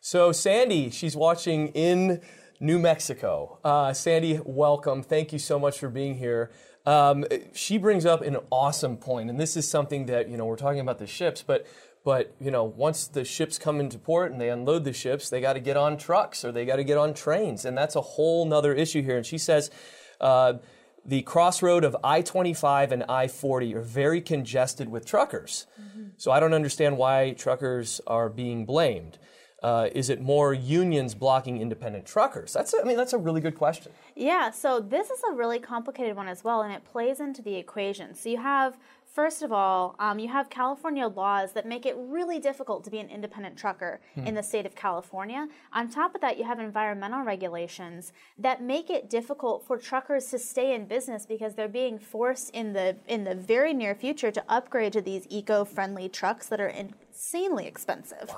So 0.00 0.32
Sandy, 0.32 0.90
she's 0.90 1.16
watching 1.16 1.68
in 1.68 2.20
New 2.62 2.78
Mexico. 2.78 3.58
Uh, 3.64 3.94
Sandy, 3.94 4.38
welcome. 4.44 5.02
Thank 5.02 5.32
you 5.32 5.38
so 5.38 5.58
much 5.58 5.78
for 5.78 5.88
being 5.88 6.16
here. 6.16 6.50
Um, 6.84 7.24
she 7.54 7.78
brings 7.78 8.04
up 8.04 8.20
an 8.20 8.36
awesome 8.50 8.98
point, 8.98 9.30
and 9.30 9.40
this 9.40 9.56
is 9.56 9.66
something 9.66 10.04
that 10.06 10.28
you 10.28 10.36
know 10.36 10.44
we're 10.44 10.56
talking 10.56 10.80
about 10.80 10.98
the 10.98 11.06
ships, 11.06 11.42
but 11.42 11.66
but 12.04 12.34
you 12.38 12.50
know 12.50 12.64
once 12.64 13.06
the 13.06 13.24
ships 13.24 13.58
come 13.58 13.80
into 13.80 13.98
port 13.98 14.30
and 14.30 14.38
they 14.38 14.50
unload 14.50 14.84
the 14.84 14.92
ships, 14.92 15.30
they 15.30 15.40
got 15.40 15.54
to 15.54 15.60
get 15.60 15.78
on 15.78 15.96
trucks 15.96 16.44
or 16.44 16.52
they 16.52 16.66
got 16.66 16.76
to 16.76 16.84
get 16.84 16.98
on 16.98 17.14
trains, 17.14 17.64
and 17.64 17.78
that's 17.78 17.96
a 17.96 18.02
whole 18.02 18.44
nother 18.44 18.74
issue 18.74 19.02
here. 19.02 19.16
And 19.16 19.26
she 19.26 19.38
says. 19.38 19.70
Uh, 20.20 20.54
the 21.02 21.22
crossroad 21.22 21.82
of 21.82 21.96
I 22.04 22.20
25 22.20 22.92
and 22.92 23.04
I 23.04 23.26
40 23.26 23.74
are 23.74 23.80
very 23.80 24.20
congested 24.20 24.90
with 24.90 25.06
truckers. 25.06 25.66
So 26.18 26.30
I 26.30 26.40
don't 26.40 26.52
understand 26.52 26.98
why 26.98 27.30
truckers 27.30 28.02
are 28.06 28.28
being 28.28 28.66
blamed. 28.66 29.18
Uh, 29.62 29.88
is 29.94 30.08
it 30.08 30.20
more 30.20 30.54
unions 30.54 31.14
blocking 31.14 31.60
independent 31.60 32.06
truckers? 32.06 32.52
That's, 32.52 32.74
I 32.74 32.82
mean, 32.84 32.96
that's 32.96 33.12
a 33.12 33.18
really 33.18 33.40
good 33.40 33.56
question. 33.56 33.92
Yeah, 34.16 34.50
so 34.50 34.80
this 34.80 35.10
is 35.10 35.20
a 35.30 35.34
really 35.34 35.58
complicated 35.58 36.16
one 36.16 36.28
as 36.28 36.42
well, 36.42 36.62
and 36.62 36.72
it 36.72 36.84
plays 36.84 37.20
into 37.20 37.42
the 37.42 37.56
equation. 37.56 38.14
So 38.14 38.30
you 38.30 38.38
have, 38.38 38.78
first 39.04 39.42
of 39.42 39.52
all, 39.52 39.96
um, 39.98 40.18
you 40.18 40.28
have 40.28 40.48
California 40.48 41.06
laws 41.06 41.52
that 41.52 41.66
make 41.66 41.84
it 41.84 41.94
really 41.98 42.38
difficult 42.38 42.84
to 42.84 42.90
be 42.90 43.00
an 43.00 43.10
independent 43.10 43.58
trucker 43.58 44.00
in 44.16 44.34
the 44.34 44.42
state 44.42 44.64
of 44.64 44.74
California. 44.74 45.46
On 45.74 45.90
top 45.90 46.14
of 46.14 46.22
that, 46.22 46.38
you 46.38 46.44
have 46.44 46.58
environmental 46.58 47.22
regulations 47.22 48.12
that 48.38 48.62
make 48.62 48.88
it 48.88 49.10
difficult 49.10 49.66
for 49.66 49.76
truckers 49.76 50.26
to 50.26 50.38
stay 50.38 50.74
in 50.74 50.86
business 50.86 51.26
because 51.26 51.54
they're 51.54 51.68
being 51.68 51.98
forced 51.98 52.50
in 52.50 52.72
the 52.72 52.96
in 53.08 53.24
the 53.24 53.34
very 53.34 53.74
near 53.74 53.94
future 53.94 54.30
to 54.30 54.42
upgrade 54.48 54.92
to 54.94 55.02
these 55.02 55.26
eco-friendly 55.28 56.08
trucks 56.08 56.46
that 56.46 56.60
are 56.60 56.72
insanely 57.20 57.66
expensive. 57.66 58.34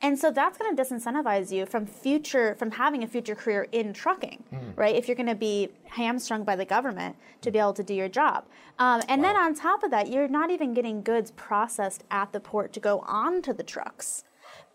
And 0.00 0.18
so 0.18 0.30
that's 0.30 0.56
going 0.56 0.74
to 0.74 0.82
disincentivize 0.82 1.52
you 1.52 1.66
from 1.66 1.84
future 1.84 2.54
from 2.54 2.70
having 2.70 3.02
a 3.02 3.06
future 3.06 3.34
career 3.34 3.68
in 3.72 3.92
trucking, 3.92 4.42
right? 4.74 4.96
If 4.96 5.06
you're 5.06 5.16
going 5.16 5.26
to 5.28 5.34
be 5.34 5.68
hamstrung 5.84 6.42
by 6.42 6.56
the 6.56 6.64
government 6.64 7.16
to 7.42 7.50
be 7.50 7.58
able 7.58 7.74
to 7.74 7.82
do 7.82 7.92
your 7.92 8.08
job. 8.08 8.46
Um, 8.78 9.02
and 9.06 9.22
then 9.22 9.36
on 9.36 9.54
top 9.54 9.82
of 9.82 9.90
that, 9.90 10.08
you're 10.08 10.28
not 10.28 10.50
even 10.50 10.72
getting 10.72 11.02
goods 11.02 11.30
processed 11.32 12.04
at 12.10 12.32
the 12.32 12.40
port 12.40 12.72
to 12.72 12.80
go 12.80 13.00
onto 13.00 13.52
the 13.52 13.62
trucks 13.62 14.24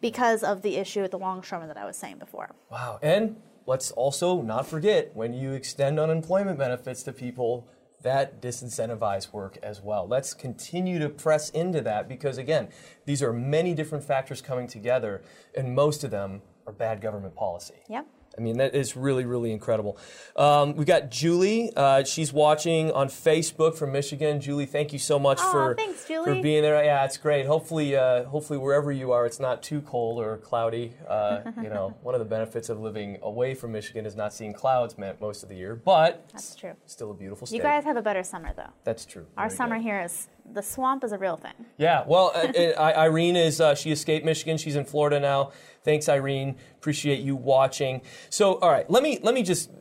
because 0.02 0.44
of 0.44 0.62
the 0.62 0.76
issue 0.76 1.02
with 1.02 1.12
the 1.12 1.18
longshoremen 1.18 1.68
that 1.68 1.78
I 1.78 1.86
was 1.86 1.98
saying 1.98 2.20
before. 2.20 2.52
Wow. 2.70 3.00
And 3.02 3.38
let's 3.66 3.90
also 3.92 4.44
not 4.44 4.68
forget 4.68 5.16
when 5.16 5.34
you 5.34 5.54
extend 5.54 6.00
unemployment 6.00 6.60
benefits 6.60 7.02
to 7.04 7.12
people, 7.12 7.68
that 8.02 8.42
disincentivize 8.42 9.34
work 9.34 9.58
as 9.64 9.82
well. 9.82 10.08
Let's 10.08 10.34
continue 10.34 11.00
to 11.00 11.10
press 11.10 11.50
into 11.50 11.82
that 11.82 12.08
because, 12.08 12.38
again, 12.38 12.70
these 13.06 13.24
are 13.24 13.34
many 13.34 13.74
different 13.74 14.04
factors 14.04 14.42
coming 14.42 14.68
together, 14.68 15.22
and 15.56 15.74
most 15.74 16.04
of 16.04 16.12
them 16.12 16.42
are 16.66 16.74
bad 16.74 17.02
government 17.02 17.36
policy. 17.36 17.76
Yep. 17.90 18.06
I 18.38 18.42
mean, 18.42 18.58
that 18.58 18.76
is 18.76 18.96
really, 18.96 19.26
really 19.26 19.52
incredible. 19.52 19.98
Um, 20.36 20.76
we 20.76 20.86
got 20.86 21.10
Julie. 21.10 21.72
Uh, 21.76 22.04
she's 22.04 22.32
watching 22.32 22.92
on 22.92 23.08
Facebook 23.08 23.76
from 23.76 23.92
Michigan. 23.92 24.40
Julie, 24.40 24.68
thank 24.68 24.94
you 24.94 25.00
so 25.00 25.18
much 25.18 25.40
Aw, 25.40 25.52
for 25.52 25.76
thanks, 25.76 26.06
for 26.06 26.24
being 26.42 26.62
there. 26.62 26.84
Yeah, 26.84 27.04
it's 27.06 27.18
great. 27.18 27.48
Hopefully, 27.48 27.96
uh, 27.96 28.26
hopefully 28.26 28.60
wherever 28.60 28.92
you 28.92 29.12
are, 29.12 29.26
it's 29.26 29.40
not 29.40 29.64
too 29.64 29.82
cold 29.82 30.20
or 30.20 30.38
cloudy. 30.38 30.94
Uh, 31.08 31.42
you 31.64 31.70
know, 31.70 31.96
one 32.04 32.14
of 32.14 32.20
the 32.20 32.26
benefits 32.26 32.70
of 32.70 32.80
living 32.80 33.18
away 33.24 33.56
from 33.56 33.72
Michigan 33.72 34.06
is 34.06 34.16
not 34.16 34.34
seeing 34.34 34.54
clouds 34.54 34.96
most 35.20 35.42
of 35.42 35.50
the 35.50 35.56
year, 35.56 35.76
but 35.76 36.30
That's 36.32 36.56
true. 36.56 36.74
still 36.86 37.10
a 37.10 37.16
beautiful 37.16 37.48
state. 37.48 37.58
You 37.58 37.64
guys 37.64 37.84
have 37.86 37.98
a 37.98 38.02
better 38.04 38.22
summer 38.22 38.54
though. 38.56 38.70
That's 38.84 39.06
true. 39.06 39.26
Our 39.36 39.48
Very 39.48 39.58
summer 39.58 39.76
good. 39.78 39.84
here 39.84 40.02
is 40.02 40.28
the 40.54 40.62
swamp 40.62 41.04
is 41.04 41.12
a 41.12 41.18
real 41.18 41.38
thing. 41.38 41.54
Yeah, 41.78 42.04
well, 42.08 42.32
uh, 42.34 42.80
Irene 42.80 43.36
is, 43.36 43.60
uh, 43.60 43.76
she 43.76 43.92
escaped 43.92 44.26
Michigan. 44.26 44.58
She's 44.58 44.76
in 44.76 44.86
Florida 44.86 45.20
now. 45.20 45.52
Thanks, 45.88 46.10
Irene. 46.10 46.58
Appreciate 46.76 47.22
you 47.22 47.38
watching. 47.38 48.02
So, 48.30 48.56
all 48.56 48.70
right, 48.70 48.90
let 48.92 49.02
me, 49.02 49.20
let 49.24 49.34
me 49.34 49.42
just, 49.42 49.72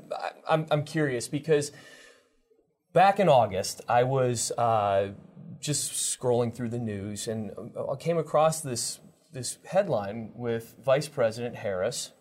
I'm, 0.49 0.65
I'm 0.71 0.85
curious 0.85 1.27
because 1.27 1.73
back 2.93 3.19
in 3.19 3.29
August, 3.29 3.81
I 3.89 4.05
was 4.05 4.53
uh, 4.53 5.09
just 5.59 5.91
scrolling 5.93 6.55
through 6.55 6.69
the 6.69 6.79
news, 6.79 7.27
and 7.27 7.51
uh, 7.77 7.91
I 7.91 7.97
came 7.97 8.19
across 8.19 8.61
this 8.61 9.01
this 9.33 9.59
headline 9.67 10.31
with 10.37 10.77
Vice 10.83 11.09
President 11.09 11.57
Harris 11.57 12.13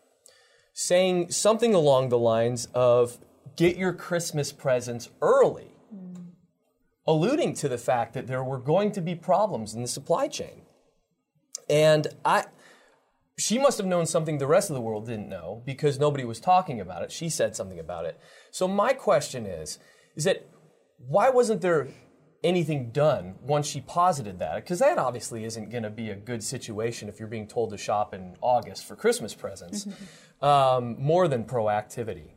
saying 0.74 1.30
something 1.30 1.75
along 1.75 2.10
the 2.10 2.18
lines 2.18 2.68
of 2.74 3.20
"Get 3.56 3.77
your 3.77 3.94
Christmas 3.94 4.51
presents 4.51 5.12
early," 5.22 5.77
alluding 7.06 7.54
to 7.54 7.70
the 7.70 7.77
fact 7.77 8.15
that 8.15 8.25
there 8.25 8.44
were 8.44 8.58
going 8.58 8.92
to 8.94 9.01
be 9.01 9.13
problems 9.13 9.75
in 9.75 9.84
the 9.84 9.88
supply 9.88 10.27
chain. 10.27 10.63
And 11.70 12.08
I, 12.25 12.46
she 13.38 13.58
must 13.58 13.77
have 13.77 13.88
known 13.88 14.06
something 14.06 14.38
the 14.38 14.48
rest 14.48 14.70
of 14.70 14.75
the 14.75 14.82
world 14.82 15.08
didn't 15.08 15.27
know 15.27 15.62
because 15.65 16.00
nobody 16.00 16.24
was 16.24 16.39
talking 16.39 16.80
about 16.80 17.04
it. 17.04 17.12
She 17.12 17.30
said 17.30 17.56
something 17.56 17.80
about 17.80 18.06
it. 18.06 18.20
So 18.51 18.68
my 18.68 18.94
question 18.94 19.46
is, 19.46 19.77
is 20.15 20.24
that 20.24 20.48
why 20.98 21.30
wasn't 21.30 21.62
there 21.62 21.89
anything 22.44 22.92
done 22.92 23.36
once 23.42 23.68
she 23.68 23.82
posited 23.82 24.39
that? 24.39 24.56
Because 24.56 24.80
that 24.80 24.98
obviously 24.98 25.44
isn't 25.44 25.70
going 25.70 25.84
to 25.84 25.89
be 25.89 26.12
a 26.12 26.15
good 26.15 26.44
situation 26.44 27.10
if 27.10 27.20
you're 27.20 27.27
being 27.27 27.48
told 27.48 27.72
to 27.72 27.77
shop 27.77 28.13
in 28.13 28.38
August 28.39 28.86
for 28.86 28.96
Christmas 28.96 29.34
presents, 29.34 29.86
mm-hmm. 29.86 30.46
um, 30.46 30.96
more 30.98 31.27
than 31.27 31.44
proactivity. 31.44 32.32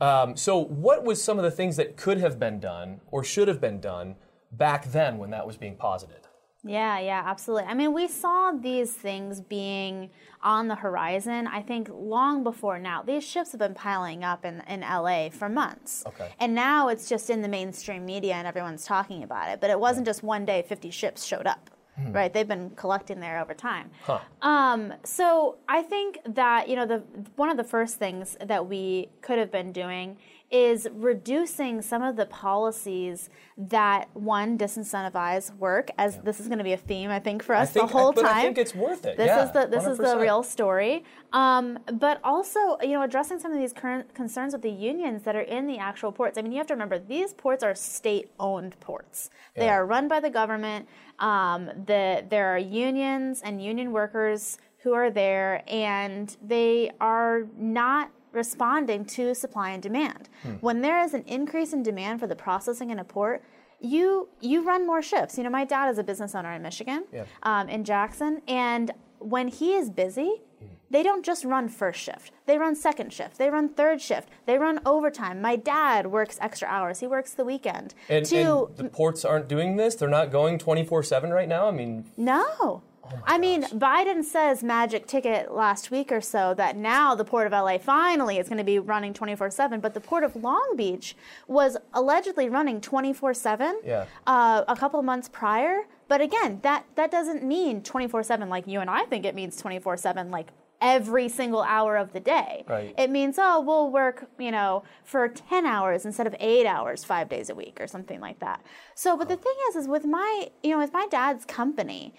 Um, 0.00 0.36
so, 0.36 0.58
what 0.58 1.04
was 1.04 1.22
some 1.22 1.38
of 1.38 1.44
the 1.44 1.50
things 1.50 1.76
that 1.76 1.96
could 1.96 2.18
have 2.18 2.38
been 2.38 2.58
done 2.58 3.00
or 3.10 3.22
should 3.22 3.46
have 3.46 3.60
been 3.60 3.80
done 3.80 4.16
back 4.50 4.90
then 4.90 5.16
when 5.16 5.30
that 5.30 5.46
was 5.46 5.56
being 5.56 5.76
posited? 5.76 6.26
Yeah, 6.64 7.00
yeah, 7.00 7.22
absolutely. 7.24 7.68
I 7.68 7.74
mean, 7.74 7.92
we 7.92 8.06
saw 8.06 8.52
these 8.52 8.92
things 8.92 9.40
being 9.40 10.10
on 10.42 10.68
the 10.68 10.76
horizon, 10.76 11.46
I 11.48 11.60
think, 11.60 11.88
long 11.92 12.44
before 12.44 12.78
now. 12.78 13.02
These 13.02 13.24
ships 13.24 13.52
have 13.52 13.58
been 13.58 13.74
piling 13.74 14.22
up 14.22 14.44
in, 14.44 14.62
in 14.68 14.80
LA 14.80 15.30
for 15.30 15.48
months. 15.48 16.04
Okay. 16.06 16.30
And 16.38 16.54
now 16.54 16.88
it's 16.88 17.08
just 17.08 17.30
in 17.30 17.42
the 17.42 17.48
mainstream 17.48 18.04
media 18.04 18.34
and 18.34 18.46
everyone's 18.46 18.84
talking 18.84 19.24
about 19.24 19.50
it. 19.50 19.60
But 19.60 19.70
it 19.70 19.78
wasn't 19.78 20.06
just 20.06 20.22
one 20.22 20.44
day 20.44 20.62
50 20.62 20.90
ships 20.90 21.24
showed 21.24 21.46
up. 21.46 21.70
Hmm. 21.96 22.12
Right, 22.12 22.32
they've 22.32 22.48
been 22.48 22.70
collecting 22.70 23.20
there 23.20 23.38
over 23.38 23.52
time. 23.52 23.90
Huh. 24.04 24.20
Um, 24.40 24.94
so 25.04 25.56
I 25.68 25.82
think 25.82 26.20
that 26.24 26.66
you 26.66 26.74
know 26.74 26.86
the 26.86 27.02
one 27.36 27.50
of 27.50 27.58
the 27.58 27.64
first 27.64 27.98
things 27.98 28.34
that 28.42 28.66
we 28.66 29.10
could 29.20 29.38
have 29.38 29.52
been 29.52 29.72
doing 29.72 30.16
is 30.52 30.86
reducing 30.92 31.80
some 31.80 32.02
of 32.02 32.14
the 32.16 32.26
policies 32.26 33.30
that 33.56 34.08
one 34.12 34.58
disincentivize 34.58 35.56
work. 35.56 35.90
As 35.96 36.16
yeah. 36.16 36.22
this 36.24 36.40
is 36.40 36.46
going 36.46 36.58
to 36.58 36.64
be 36.64 36.74
a 36.74 36.76
theme, 36.76 37.10
I 37.10 37.18
think, 37.18 37.42
for 37.42 37.54
us 37.54 37.72
think, 37.72 37.88
the 37.88 37.92
whole 37.92 38.12
but 38.12 38.22
time. 38.22 38.36
I 38.36 38.42
think 38.42 38.58
it's 38.58 38.74
worth 38.74 39.06
it. 39.06 39.16
This 39.16 39.28
yeah, 39.28 39.46
is 39.46 39.52
the 39.52 39.66
this 39.66 39.84
100%. 39.84 39.90
is 39.92 39.98
the 39.98 40.18
real 40.18 40.42
story. 40.42 41.04
Um, 41.32 41.78
but 41.94 42.20
also, 42.22 42.78
you 42.82 42.90
know, 42.90 43.02
addressing 43.02 43.40
some 43.40 43.50
of 43.50 43.58
these 43.58 43.72
current 43.72 44.14
concerns 44.14 44.52
with 44.52 44.60
the 44.60 44.70
unions 44.70 45.22
that 45.22 45.34
are 45.34 45.40
in 45.40 45.66
the 45.66 45.78
actual 45.78 46.12
ports. 46.12 46.36
I 46.36 46.42
mean, 46.42 46.52
you 46.52 46.58
have 46.58 46.66
to 46.66 46.74
remember 46.74 46.98
these 46.98 47.32
ports 47.32 47.64
are 47.64 47.74
state-owned 47.74 48.78
ports. 48.80 49.30
Yeah. 49.56 49.62
They 49.62 49.68
are 49.70 49.86
run 49.86 50.06
by 50.06 50.20
the 50.20 50.30
government. 50.30 50.86
Um, 51.18 51.70
the 51.86 52.24
there 52.28 52.54
are 52.54 52.58
unions 52.58 53.40
and 53.42 53.62
union 53.62 53.90
workers 53.92 54.58
who 54.82 54.92
are 54.92 55.10
there, 55.10 55.62
and 55.66 56.36
they 56.42 56.90
are 57.00 57.46
not 57.56 58.10
responding 58.32 59.04
to 59.04 59.34
supply 59.34 59.70
and 59.70 59.82
demand. 59.82 60.28
Hmm. 60.42 60.52
When 60.60 60.80
there 60.80 61.02
is 61.02 61.14
an 61.14 61.24
increase 61.26 61.72
in 61.72 61.82
demand 61.82 62.20
for 62.20 62.26
the 62.26 62.36
processing 62.36 62.90
in 62.90 62.98
a 62.98 63.04
port, 63.04 63.42
you 63.80 64.28
you 64.40 64.62
run 64.62 64.86
more 64.86 65.02
shifts. 65.02 65.36
You 65.36 65.44
know, 65.44 65.50
my 65.50 65.64
dad 65.64 65.90
is 65.90 65.98
a 65.98 66.04
business 66.04 66.34
owner 66.34 66.52
in 66.52 66.62
Michigan, 66.62 67.04
yeah. 67.12 67.24
um, 67.42 67.68
in 67.68 67.84
Jackson, 67.84 68.42
and 68.46 68.92
when 69.18 69.48
he 69.48 69.74
is 69.74 69.90
busy, 69.90 70.40
hmm. 70.58 70.66
they 70.90 71.02
don't 71.02 71.24
just 71.24 71.44
run 71.44 71.68
first 71.68 72.00
shift. 72.00 72.32
They 72.46 72.58
run 72.58 72.74
second 72.74 73.12
shift. 73.12 73.38
They 73.38 73.50
run 73.50 73.68
third 73.68 74.00
shift. 74.00 74.28
They 74.46 74.58
run 74.58 74.80
overtime. 74.84 75.40
My 75.40 75.56
dad 75.56 76.06
works 76.08 76.38
extra 76.40 76.68
hours. 76.68 77.00
He 77.00 77.06
works 77.06 77.34
the 77.34 77.44
weekend. 77.44 77.94
And, 78.08 78.26
to, 78.26 78.66
and 78.66 78.76
the 78.76 78.84
ports 78.84 79.24
aren't 79.24 79.48
doing 79.48 79.76
this. 79.76 79.94
They're 79.94 80.08
not 80.08 80.30
going 80.30 80.58
twenty 80.58 80.84
four 80.84 81.02
seven 81.02 81.30
right 81.30 81.48
now. 81.48 81.68
I 81.68 81.70
mean, 81.70 82.10
no. 82.16 82.82
Oh 83.14 83.22
I 83.26 83.38
mean, 83.38 83.62
Biden 83.64 84.24
says 84.24 84.62
magic 84.62 85.06
ticket 85.06 85.52
last 85.52 85.90
week 85.90 86.10
or 86.12 86.20
so 86.20 86.54
that 86.54 86.76
now 86.76 87.14
the 87.14 87.24
Port 87.24 87.46
of 87.46 87.52
LA 87.52 87.78
finally 87.78 88.38
is 88.38 88.48
going 88.48 88.58
to 88.58 88.64
be 88.64 88.78
running 88.78 89.12
24 89.12 89.50
7, 89.50 89.80
but 89.80 89.94
the 89.94 90.00
Port 90.00 90.24
of 90.24 90.36
Long 90.36 90.74
Beach 90.76 91.16
was 91.46 91.76
allegedly 91.92 92.48
running 92.48 92.80
24 92.80 93.34
7 93.34 93.80
uh, 94.26 94.64
a 94.66 94.76
couple 94.76 95.02
months 95.02 95.28
prior. 95.28 95.82
But 96.08 96.20
again, 96.20 96.60
that, 96.62 96.84
that 96.96 97.10
doesn't 97.10 97.42
mean 97.42 97.82
24 97.82 98.22
7 98.22 98.48
like 98.48 98.66
you 98.66 98.80
and 98.80 98.90
I 98.90 99.04
think 99.04 99.24
it 99.24 99.34
means 99.34 99.56
24 99.56 99.96
7, 99.96 100.30
like 100.30 100.48
every 100.82 101.28
single 101.28 101.62
hour 101.62 101.96
of 101.96 102.12
the 102.12 102.20
day. 102.20 102.64
Right. 102.68 102.94
It 102.98 103.08
means, 103.08 103.36
oh, 103.38 103.60
we'll 103.60 103.90
work, 103.90 104.28
you 104.38 104.50
know, 104.50 104.82
for 105.04 105.28
10 105.28 105.64
hours 105.64 106.04
instead 106.04 106.26
of 106.26 106.34
eight 106.40 106.66
hours, 106.66 107.04
five 107.04 107.28
days 107.28 107.48
a 107.48 107.54
week 107.54 107.78
or 107.80 107.86
something 107.86 108.20
like 108.20 108.40
that. 108.40 108.62
So, 108.94 109.16
but 109.16 109.28
the 109.28 109.36
thing 109.36 109.54
is, 109.70 109.76
is 109.76 109.88
with 109.88 110.04
my, 110.04 110.50
you 110.62 110.70
know, 110.72 110.78
with 110.78 110.92
my 110.92 111.06
dad's 111.08 111.44
company, 111.44 112.12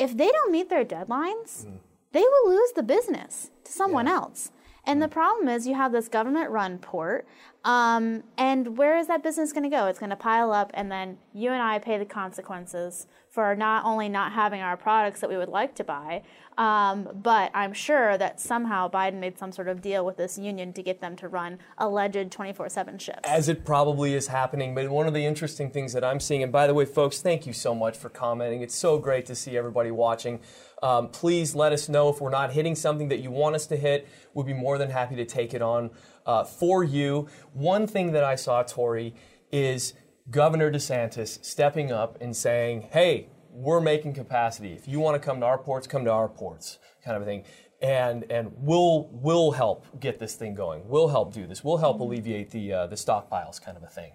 if 0.00 0.16
they 0.16 0.28
don't 0.28 0.50
meet 0.50 0.70
their 0.70 0.84
deadlines, 0.84 1.66
mm. 1.66 1.78
they 2.12 2.22
will 2.22 2.50
lose 2.50 2.72
the 2.74 2.82
business 2.82 3.50
to 3.64 3.70
someone 3.70 4.06
yeah. 4.06 4.14
else. 4.14 4.50
And 4.86 4.98
mm. 4.98 5.02
the 5.02 5.08
problem 5.08 5.46
is 5.48 5.66
you 5.66 5.74
have 5.74 5.92
this 5.92 6.08
government 6.08 6.50
run 6.50 6.78
port, 6.78 7.26
um, 7.64 8.24
and 8.38 8.78
where 8.78 8.96
is 8.96 9.08
that 9.08 9.22
business 9.22 9.52
going 9.52 9.68
to 9.70 9.76
go? 9.76 9.86
It's 9.86 9.98
going 9.98 10.10
to 10.10 10.16
pile 10.16 10.52
up, 10.52 10.70
and 10.72 10.90
then 10.90 11.18
you 11.34 11.50
and 11.50 11.62
I 11.62 11.78
pay 11.78 11.98
the 11.98 12.06
consequences 12.06 13.06
for 13.30 13.54
not 13.54 13.84
only 13.84 14.08
not 14.08 14.32
having 14.32 14.60
our 14.60 14.76
products 14.76 15.20
that 15.20 15.30
we 15.30 15.36
would 15.36 15.48
like 15.48 15.74
to 15.76 15.84
buy, 15.84 16.22
um, 16.58 17.08
but 17.14 17.50
I'm 17.54 17.72
sure 17.72 18.18
that 18.18 18.40
somehow 18.40 18.90
Biden 18.90 19.20
made 19.20 19.38
some 19.38 19.52
sort 19.52 19.68
of 19.68 19.80
deal 19.80 20.04
with 20.04 20.16
this 20.16 20.36
union 20.36 20.72
to 20.72 20.82
get 20.82 21.00
them 21.00 21.14
to 21.16 21.28
run 21.28 21.58
alleged 21.78 22.32
24 22.32 22.68
7 22.68 22.98
shifts. 22.98 23.20
As 23.24 23.48
it 23.48 23.64
probably 23.64 24.14
is 24.14 24.26
happening. 24.26 24.74
But 24.74 24.90
one 24.90 25.06
of 25.06 25.14
the 25.14 25.24
interesting 25.24 25.70
things 25.70 25.92
that 25.92 26.04
I'm 26.04 26.18
seeing, 26.18 26.42
and 26.42 26.50
by 26.50 26.66
the 26.66 26.74
way, 26.74 26.84
folks, 26.84 27.20
thank 27.20 27.46
you 27.46 27.52
so 27.52 27.72
much 27.72 27.96
for 27.96 28.08
commenting. 28.08 28.62
It's 28.62 28.74
so 28.74 28.98
great 28.98 29.26
to 29.26 29.36
see 29.36 29.56
everybody 29.56 29.92
watching. 29.92 30.40
Um, 30.82 31.08
please 31.08 31.54
let 31.54 31.72
us 31.72 31.88
know 31.88 32.08
if 32.08 32.20
we're 32.20 32.30
not 32.30 32.52
hitting 32.52 32.74
something 32.74 33.08
that 33.08 33.20
you 33.20 33.30
want 33.30 33.54
us 33.54 33.66
to 33.68 33.76
hit. 33.76 34.08
We'd 34.34 34.46
be 34.46 34.54
more 34.54 34.76
than 34.76 34.90
happy 34.90 35.14
to 35.16 35.24
take 35.24 35.54
it 35.54 35.62
on 35.62 35.90
uh, 36.26 36.44
for 36.44 36.82
you. 36.82 37.28
One 37.52 37.86
thing 37.86 38.12
that 38.12 38.24
I 38.24 38.34
saw, 38.34 38.64
Tori, 38.64 39.14
is 39.52 39.94
Governor 40.30 40.70
DeSantis 40.70 41.44
stepping 41.44 41.90
up 41.90 42.18
and 42.20 42.36
saying, 42.36 42.88
hey, 42.92 43.28
we're 43.50 43.80
making 43.80 44.14
capacity. 44.14 44.72
If 44.72 44.86
you 44.86 45.00
want 45.00 45.20
to 45.20 45.24
come 45.24 45.40
to 45.40 45.46
our 45.46 45.58
ports, 45.58 45.86
come 45.86 46.04
to 46.04 46.12
our 46.12 46.28
ports, 46.28 46.78
kind 47.04 47.16
of 47.16 47.22
a 47.22 47.26
thing. 47.26 47.44
And 47.82 48.30
and 48.30 48.52
we'll 48.56 49.08
we'll 49.10 49.52
help 49.52 49.86
get 50.00 50.18
this 50.18 50.34
thing 50.34 50.54
going. 50.54 50.86
We'll 50.86 51.08
help 51.08 51.32
do 51.32 51.46
this. 51.46 51.64
We'll 51.64 51.78
help 51.78 52.00
alleviate 52.00 52.50
the 52.50 52.72
uh, 52.72 52.86
the 52.86 52.96
stockpiles, 52.96 53.60
kind 53.60 53.76
of 53.76 53.82
a 53.82 53.88
thing. 53.88 54.12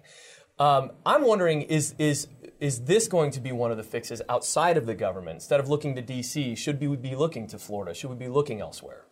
Um, 0.58 0.92
I'm 1.04 1.22
wondering 1.22 1.62
is 1.62 1.94
is 1.98 2.28
is 2.60 2.84
this 2.84 3.08
going 3.08 3.32
to 3.32 3.40
be 3.40 3.52
one 3.52 3.72
of 3.72 3.76
the 3.76 3.82
fixes 3.82 4.22
outside 4.28 4.76
of 4.76 4.86
the 4.86 4.94
government? 4.94 5.34
Instead 5.34 5.60
of 5.60 5.68
looking 5.68 5.96
to 5.96 6.02
D.C., 6.02 6.54
should 6.54 6.80
we 6.80 6.94
be 6.96 7.16
looking 7.16 7.46
to 7.48 7.58
Florida? 7.58 7.92
Should 7.92 8.10
we 8.10 8.16
be 8.16 8.28
looking 8.28 8.60
elsewhere? 8.60 9.04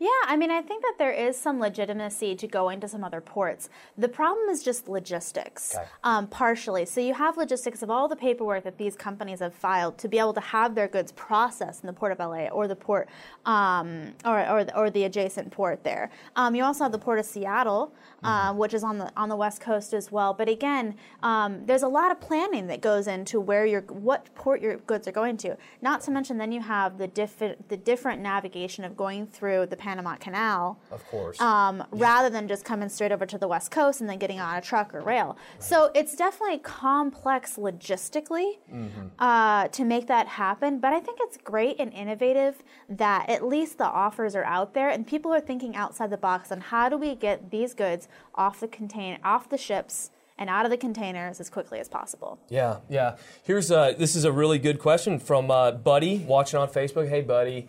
Yeah, 0.00 0.08
I 0.24 0.36
mean, 0.38 0.50
I 0.50 0.62
think 0.62 0.82
that 0.82 0.94
there 0.96 1.12
is 1.12 1.36
some 1.36 1.60
legitimacy 1.60 2.34
to 2.36 2.46
going 2.46 2.80
to 2.80 2.88
some 2.88 3.04
other 3.04 3.20
ports. 3.20 3.68
The 3.98 4.08
problem 4.08 4.48
is 4.48 4.62
just 4.62 4.88
logistics, 4.88 5.76
okay. 5.76 5.84
um, 6.04 6.26
partially. 6.26 6.86
So 6.86 7.02
you 7.02 7.12
have 7.12 7.36
logistics 7.36 7.82
of 7.82 7.90
all 7.90 8.08
the 8.08 8.16
paperwork 8.16 8.64
that 8.64 8.78
these 8.78 8.96
companies 8.96 9.40
have 9.40 9.54
filed 9.54 9.98
to 9.98 10.08
be 10.08 10.18
able 10.18 10.32
to 10.32 10.40
have 10.40 10.74
their 10.74 10.88
goods 10.88 11.12
processed 11.12 11.82
in 11.82 11.86
the 11.86 11.92
port 11.92 12.12
of 12.12 12.18
LA 12.18 12.46
or 12.46 12.66
the 12.66 12.76
port 12.76 13.10
um, 13.44 14.14
or, 14.24 14.40
or, 14.48 14.66
or, 14.74 14.90
the 14.90 15.04
adjacent 15.04 15.50
port 15.50 15.84
there. 15.84 16.10
Um, 16.34 16.54
you 16.54 16.64
also 16.64 16.84
have 16.84 16.92
the 16.92 16.98
port 16.98 17.18
of 17.18 17.26
Seattle, 17.26 17.92
uh, 18.22 18.48
mm-hmm. 18.48 18.58
which 18.58 18.72
is 18.72 18.82
on 18.82 18.96
the 18.96 19.12
on 19.18 19.28
the 19.28 19.36
west 19.36 19.60
coast 19.60 19.92
as 19.92 20.10
well. 20.10 20.32
But 20.32 20.48
again, 20.48 20.94
um, 21.22 21.66
there's 21.66 21.82
a 21.82 21.88
lot 21.88 22.10
of 22.10 22.20
planning 22.20 22.66
that 22.68 22.80
goes 22.80 23.06
into 23.06 23.38
where 23.38 23.66
your 23.66 23.82
what 23.82 24.34
port 24.34 24.62
your 24.62 24.76
goods 24.78 25.06
are 25.06 25.12
going 25.12 25.36
to. 25.38 25.58
Not 25.82 26.00
to 26.02 26.10
mention, 26.10 26.38
then 26.38 26.52
you 26.52 26.62
have 26.62 26.96
the 26.96 27.06
different 27.06 27.68
the 27.68 27.76
different 27.76 28.22
navigation 28.22 28.84
of 28.84 28.96
going 28.96 29.26
through 29.26 29.66
the 29.66 29.76
Panama 29.90 30.14
Canal. 30.14 30.78
Of 30.92 31.04
course. 31.06 31.40
Um, 31.40 31.78
yeah. 31.78 31.84
Rather 31.90 32.30
than 32.30 32.46
just 32.46 32.64
coming 32.64 32.88
straight 32.88 33.10
over 33.10 33.26
to 33.26 33.38
the 33.38 33.48
West 33.48 33.72
Coast 33.72 34.00
and 34.00 34.08
then 34.08 34.18
getting 34.18 34.38
on 34.38 34.54
a 34.56 34.60
truck 34.60 34.94
or 34.94 35.00
rail. 35.00 35.36
Right. 35.54 35.62
So 35.62 35.90
it's 35.96 36.14
definitely 36.14 36.58
complex 36.58 37.56
logistically 37.56 38.58
mm-hmm. 38.72 39.06
uh, 39.18 39.66
to 39.68 39.84
make 39.84 40.06
that 40.06 40.28
happen. 40.28 40.78
But 40.78 40.92
I 40.92 41.00
think 41.00 41.18
it's 41.22 41.36
great 41.38 41.80
and 41.80 41.92
innovative 41.92 42.62
that 42.88 43.28
at 43.28 43.44
least 43.44 43.78
the 43.78 43.84
offers 43.86 44.36
are 44.36 44.44
out 44.44 44.74
there 44.74 44.90
and 44.90 45.04
people 45.04 45.32
are 45.32 45.40
thinking 45.40 45.74
outside 45.74 46.10
the 46.10 46.16
box 46.16 46.52
on 46.52 46.60
how 46.60 46.88
do 46.88 46.96
we 46.96 47.16
get 47.16 47.50
these 47.50 47.74
goods 47.74 48.06
off 48.36 48.60
the 48.60 48.68
contain 48.68 49.18
off 49.24 49.48
the 49.48 49.58
ships 49.58 50.10
and 50.38 50.48
out 50.48 50.64
of 50.64 50.70
the 50.70 50.76
containers 50.76 51.40
as 51.40 51.50
quickly 51.50 51.80
as 51.80 51.88
possible. 51.88 52.38
Yeah, 52.48 52.76
yeah. 52.88 53.16
Here's 53.42 53.70
a, 53.72 53.94
this 53.98 54.14
is 54.14 54.24
a 54.24 54.32
really 54.32 54.58
good 54.58 54.78
question 54.78 55.18
from 55.18 55.50
uh, 55.50 55.72
Buddy 55.72 56.18
watching 56.18 56.60
on 56.60 56.68
Facebook. 56.68 57.08
Hey, 57.08 57.22
Buddy. 57.22 57.66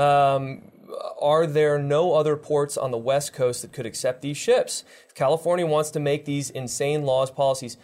Um, 0.00 0.62
are 1.20 1.46
there 1.46 1.78
no 1.78 2.14
other 2.14 2.36
ports 2.36 2.76
on 2.76 2.90
the 2.90 2.98
West 2.98 3.32
Coast 3.32 3.62
that 3.62 3.72
could 3.72 3.86
accept 3.86 4.22
these 4.22 4.36
ships? 4.36 4.84
If 5.06 5.14
California 5.14 5.66
wants 5.66 5.90
to 5.90 6.00
make 6.00 6.24
these 6.24 6.50
insane 6.50 7.02
laws, 7.02 7.30
policies, 7.30 7.76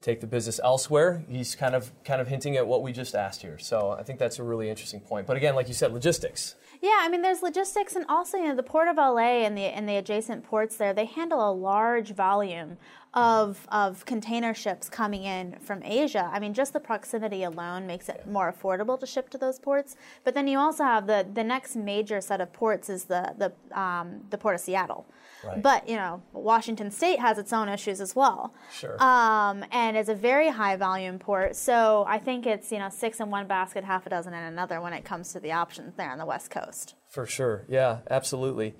take 0.00 0.20
the 0.20 0.26
business 0.26 0.60
elsewhere. 0.62 1.24
He's 1.28 1.54
kind 1.54 1.74
of 1.74 1.90
kind 2.04 2.20
of 2.20 2.28
hinting 2.28 2.56
at 2.56 2.66
what 2.66 2.82
we 2.82 2.92
just 2.92 3.14
asked 3.14 3.42
here. 3.42 3.58
So 3.58 3.90
I 3.90 4.02
think 4.04 4.18
that's 4.18 4.38
a 4.38 4.44
really 4.44 4.70
interesting 4.70 5.00
point. 5.00 5.26
But 5.26 5.36
again, 5.36 5.54
like 5.54 5.68
you 5.68 5.74
said, 5.74 5.92
logistics. 5.92 6.54
Yeah, 6.82 6.98
I 7.00 7.08
mean, 7.08 7.22
there's 7.22 7.42
logistics, 7.42 7.96
and 7.96 8.04
also, 8.06 8.36
you 8.36 8.48
know, 8.48 8.54
the 8.54 8.62
Port 8.62 8.86
of 8.86 8.96
LA 8.96 9.44
and 9.44 9.56
the 9.56 9.62
and 9.62 9.88
the 9.88 9.96
adjacent 9.96 10.44
ports 10.44 10.76
there, 10.76 10.92
they 10.92 11.06
handle 11.06 11.50
a 11.50 11.52
large 11.52 12.14
volume 12.14 12.76
of 13.16 13.66
of 13.72 14.04
container 14.04 14.52
ships 14.52 14.90
coming 14.90 15.24
in 15.24 15.58
from 15.58 15.82
Asia. 15.82 16.30
I 16.32 16.38
mean, 16.38 16.52
just 16.52 16.74
the 16.74 16.80
proximity 16.80 17.42
alone 17.42 17.86
makes 17.86 18.10
it 18.10 18.26
more 18.26 18.52
affordable 18.52 19.00
to 19.00 19.06
ship 19.06 19.30
to 19.30 19.38
those 19.38 19.58
ports. 19.58 19.96
But 20.22 20.34
then 20.34 20.46
you 20.46 20.58
also 20.58 20.84
have 20.84 21.06
the 21.06 21.26
the 21.32 21.42
next 21.42 21.74
major 21.74 22.20
set 22.20 22.42
of 22.42 22.52
ports 22.52 22.90
is 22.90 23.04
the 23.04 23.34
the 23.38 23.78
um, 23.78 24.20
the 24.30 24.36
port 24.36 24.54
of 24.54 24.60
Seattle. 24.60 25.06
Right. 25.42 25.62
But 25.62 25.88
you 25.88 25.96
know, 25.96 26.22
Washington 26.32 26.90
State 26.90 27.18
has 27.18 27.38
its 27.38 27.52
own 27.52 27.70
issues 27.70 28.02
as 28.02 28.14
well. 28.14 28.54
Sure. 28.70 29.02
Um, 29.02 29.64
and 29.72 29.96
it's 29.96 30.10
a 30.10 30.14
very 30.14 30.50
high 30.50 30.76
volume 30.76 31.18
port. 31.18 31.56
So 31.56 32.04
I 32.06 32.18
think 32.18 32.46
it's 32.46 32.70
you 32.70 32.78
know 32.78 32.90
six 32.90 33.18
in 33.18 33.30
one 33.30 33.46
basket, 33.46 33.84
half 33.84 34.06
a 34.06 34.10
dozen 34.10 34.34
in 34.34 34.42
another 34.42 34.80
when 34.82 34.92
it 34.92 35.04
comes 35.06 35.32
to 35.32 35.40
the 35.40 35.52
options 35.52 35.94
there 35.96 36.10
on 36.10 36.18
the 36.18 36.26
West 36.26 36.50
Coast. 36.50 36.94
For 37.08 37.24
sure. 37.24 37.64
Yeah, 37.68 38.00
absolutely. 38.10 38.74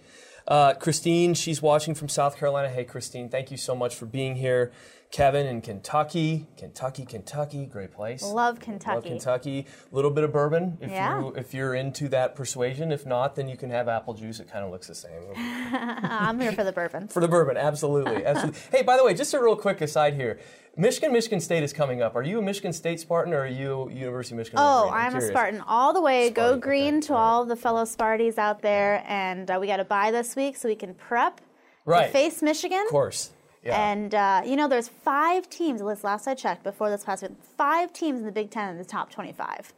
Uh, 0.49 0.75
Christine, 0.75 1.35
she's 1.35 1.61
watching 1.61 1.95
from 1.95 2.09
South 2.09 2.37
Carolina. 2.39 2.69
Hey, 2.69 2.85
Christine, 2.85 3.29
thank 3.29 3.51
you 3.51 3.57
so 3.57 3.75
much 3.75 3.95
for 3.97 4.07
being 4.07 4.37
here. 4.37 4.73
Kevin 5.13 5.47
in 5.47 5.61
Kentucky, 5.61 6.47
Kentucky, 6.57 7.05
Kentucky, 7.05 7.65
great 7.67 7.93
place. 7.93 8.23
Love 8.25 8.59
Kentucky. 8.59 8.95
Love 8.95 9.05
Kentucky. 9.05 9.67
A 9.91 9.95
little 9.95 10.11
bit 10.11 10.25
of 10.25 10.33
bourbon 10.33 10.79
if 10.81 10.91
Yeah. 10.91 11.21
you 11.21 11.33
if 11.37 11.55
you're 11.55 11.75
into 11.77 12.09
that 12.09 12.35
persuasion. 12.35 12.91
If 12.91 13.07
not, 13.07 13.37
then 13.37 13.49
you 13.49 13.57
can 13.57 13.71
have 13.71 13.89
apple 13.89 14.15
juice. 14.15 14.41
It 14.41 14.51
kind 14.51 14.65
of 14.65 14.73
looks 14.73 14.89
the 14.89 14.97
same. 14.97 15.23
I'm 15.37 16.41
here 16.41 16.53
for 16.53 16.65
the 16.65 16.73
bourbon. 16.73 17.07
For 17.09 17.21
the 17.21 17.29
bourbon, 17.29 17.57
absolutely, 17.57 18.27
absolutely. 18.27 18.61
hey, 18.73 18.83
by 18.83 18.97
the 18.97 19.05
way, 19.05 19.15
just 19.15 19.33
a 19.33 19.41
real 19.41 19.57
quick 19.57 19.81
aside 19.81 20.15
here. 20.15 20.41
Michigan, 20.79 21.13
Michigan 21.13 21.41
State 21.41 21.63
is 21.63 21.73
coming 21.73 22.03
up. 22.03 22.15
Are 22.17 22.23
you 22.23 22.39
a 22.39 22.43
Michigan 22.43 22.73
State 22.73 23.01
Spartan 23.01 23.33
or 23.33 23.41
are 23.41 23.47
you 23.47 23.89
University 23.91 24.35
of 24.35 24.39
Michigan? 24.39 24.59
Oh, 24.61 24.85
Wolverine? 24.85 25.07
I'm, 25.07 25.17
a. 25.17 25.21
Spartan 25.23 25.61
all 25.67 25.93
the 25.95 26.03
way. 26.03 26.29
Go 26.31 26.59
green 26.59 26.99
okay, 26.99 27.07
to 27.09 27.15
all 27.15 27.45
the 27.47 27.57
fellow 27.57 27.85
Sparties 27.85 28.37
out 28.37 28.61
there, 28.61 29.03
and 29.07 29.51
uh, 29.51 29.59
we 29.59 29.67
got 29.67 29.79
to 29.79 29.85
buy 29.85 30.11
this 30.11 30.37
week 30.37 30.57
so 30.57 30.69
we 30.69 30.75
can 30.77 30.95
prep 30.95 31.41
Right. 31.87 32.07
to 32.07 32.13
face 32.13 32.43
Michigan. 32.43 32.83
Of 32.83 32.89
course. 32.91 33.31
Yeah. 33.65 33.91
And 33.91 34.15
uh, 34.15 34.43
you 34.45 34.57
know, 34.57 34.69
there's 34.69 34.89
five 34.89 35.49
teams. 35.49 35.81
At 35.81 35.87
least 35.87 36.05
last 36.05 36.29
I 36.29 36.35
checked, 36.35 36.63
before 36.63 36.91
this 36.91 37.05
past 37.05 37.23
week, 37.23 37.33
five 37.57 37.93
teams 37.93 38.21
in 38.21 38.27
the 38.27 38.33
Big 38.33 38.51
Ten 38.51 38.69
in 38.71 38.79
the 38.79 38.85
top 38.85 39.11
25. 39.11 39.73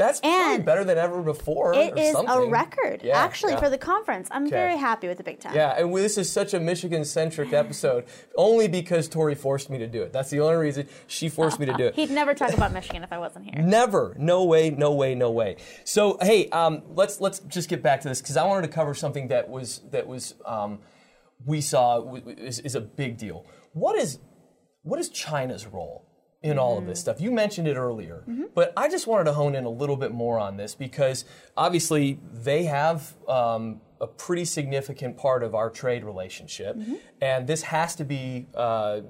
That's 0.00 0.20
probably 0.20 0.54
and 0.54 0.64
better 0.64 0.82
than 0.82 0.96
ever 0.96 1.20
before. 1.20 1.74
It 1.74 1.92
or 1.92 1.98
is 1.98 2.14
a 2.14 2.46
record, 2.46 3.02
Yeah, 3.04 3.18
actually, 3.18 3.52
yeah. 3.52 3.60
for 3.60 3.68
the 3.68 3.76
conference. 3.76 4.28
I'm 4.30 4.48
very 4.48 4.78
happy 4.78 5.08
with 5.08 5.18
the 5.18 5.22
Big 5.22 5.40
Ten. 5.40 5.54
Yeah, 5.54 5.74
and 5.76 5.92
we, 5.92 6.00
this 6.00 6.16
is 6.16 6.32
such 6.32 6.54
a 6.54 6.60
Michigan 6.60 7.04
centric 7.04 7.52
episode, 7.52 8.06
only 8.34 8.66
because 8.66 9.08
Tori 9.08 9.34
forced 9.34 9.68
me 9.68 9.76
to 9.76 9.86
do 9.86 10.02
it. 10.02 10.10
That's 10.10 10.30
the 10.30 10.40
only 10.40 10.56
reason 10.56 10.88
she 11.06 11.28
forced 11.28 11.60
me 11.60 11.66
to 11.66 11.74
do 11.74 11.84
it. 11.84 11.96
He'd 11.96 12.10
never 12.10 12.32
talk 12.32 12.54
about 12.54 12.72
Michigan 12.72 13.02
if 13.02 13.12
I 13.12 13.18
wasn't 13.18 13.44
here. 13.44 13.62
Never, 13.62 14.16
no 14.18 14.44
way, 14.44 14.70
no 14.70 14.94
way, 14.94 15.14
no 15.14 15.30
way. 15.30 15.56
So 15.84 16.16
hey, 16.22 16.48
um, 16.48 16.82
let's 16.94 17.20
let's 17.20 17.40
just 17.40 17.68
get 17.68 17.82
back 17.82 18.00
to 18.00 18.08
this 18.08 18.22
because 18.22 18.38
I 18.38 18.46
wanted 18.46 18.62
to 18.62 18.72
cover 18.72 18.94
something 18.94 19.28
that 19.28 19.50
was 19.50 19.82
that 19.90 20.06
was 20.06 20.34
um, 20.46 20.78
we 21.44 21.60
saw 21.60 22.14
is, 22.14 22.58
is 22.60 22.74
a 22.74 22.80
big 22.80 23.18
deal. 23.18 23.44
What 23.74 23.96
is 23.96 24.18
what 24.82 24.98
is 24.98 25.10
China's 25.10 25.66
role 25.66 26.09
in 26.42 26.58
all 26.58 26.78
of 26.78 26.86
this 26.86 27.00
stuff? 27.00 27.20
You 27.20 27.30
mentioned 27.30 27.68
it 27.68 27.76
earlier, 27.76 28.24
but 28.54 28.72
I 28.76 28.88
just 28.88 29.06
wanted 29.06 29.24
to 29.24 29.32
hone 29.32 29.54
in 29.54 29.64
a 29.64 29.70
little 29.70 29.96
bit 29.96 30.12
more 30.12 30.38
on 30.38 30.56
this 30.56 30.74
because 30.74 31.24
obviously 31.56 32.18
they 32.32 32.64
have. 32.64 33.14
Um, 33.28 33.80
a 34.02 34.06
pretty 34.06 34.46
significant 34.46 35.14
part 35.14 35.42
of 35.42 35.54
our 35.54 35.68
trade 35.68 36.04
relationship, 36.04 36.74
and 37.20 37.46
this 37.46 37.60
has 37.60 37.94
to 37.96 38.04
be 38.04 38.46
uh, 38.54 38.58
uh, 38.58 39.00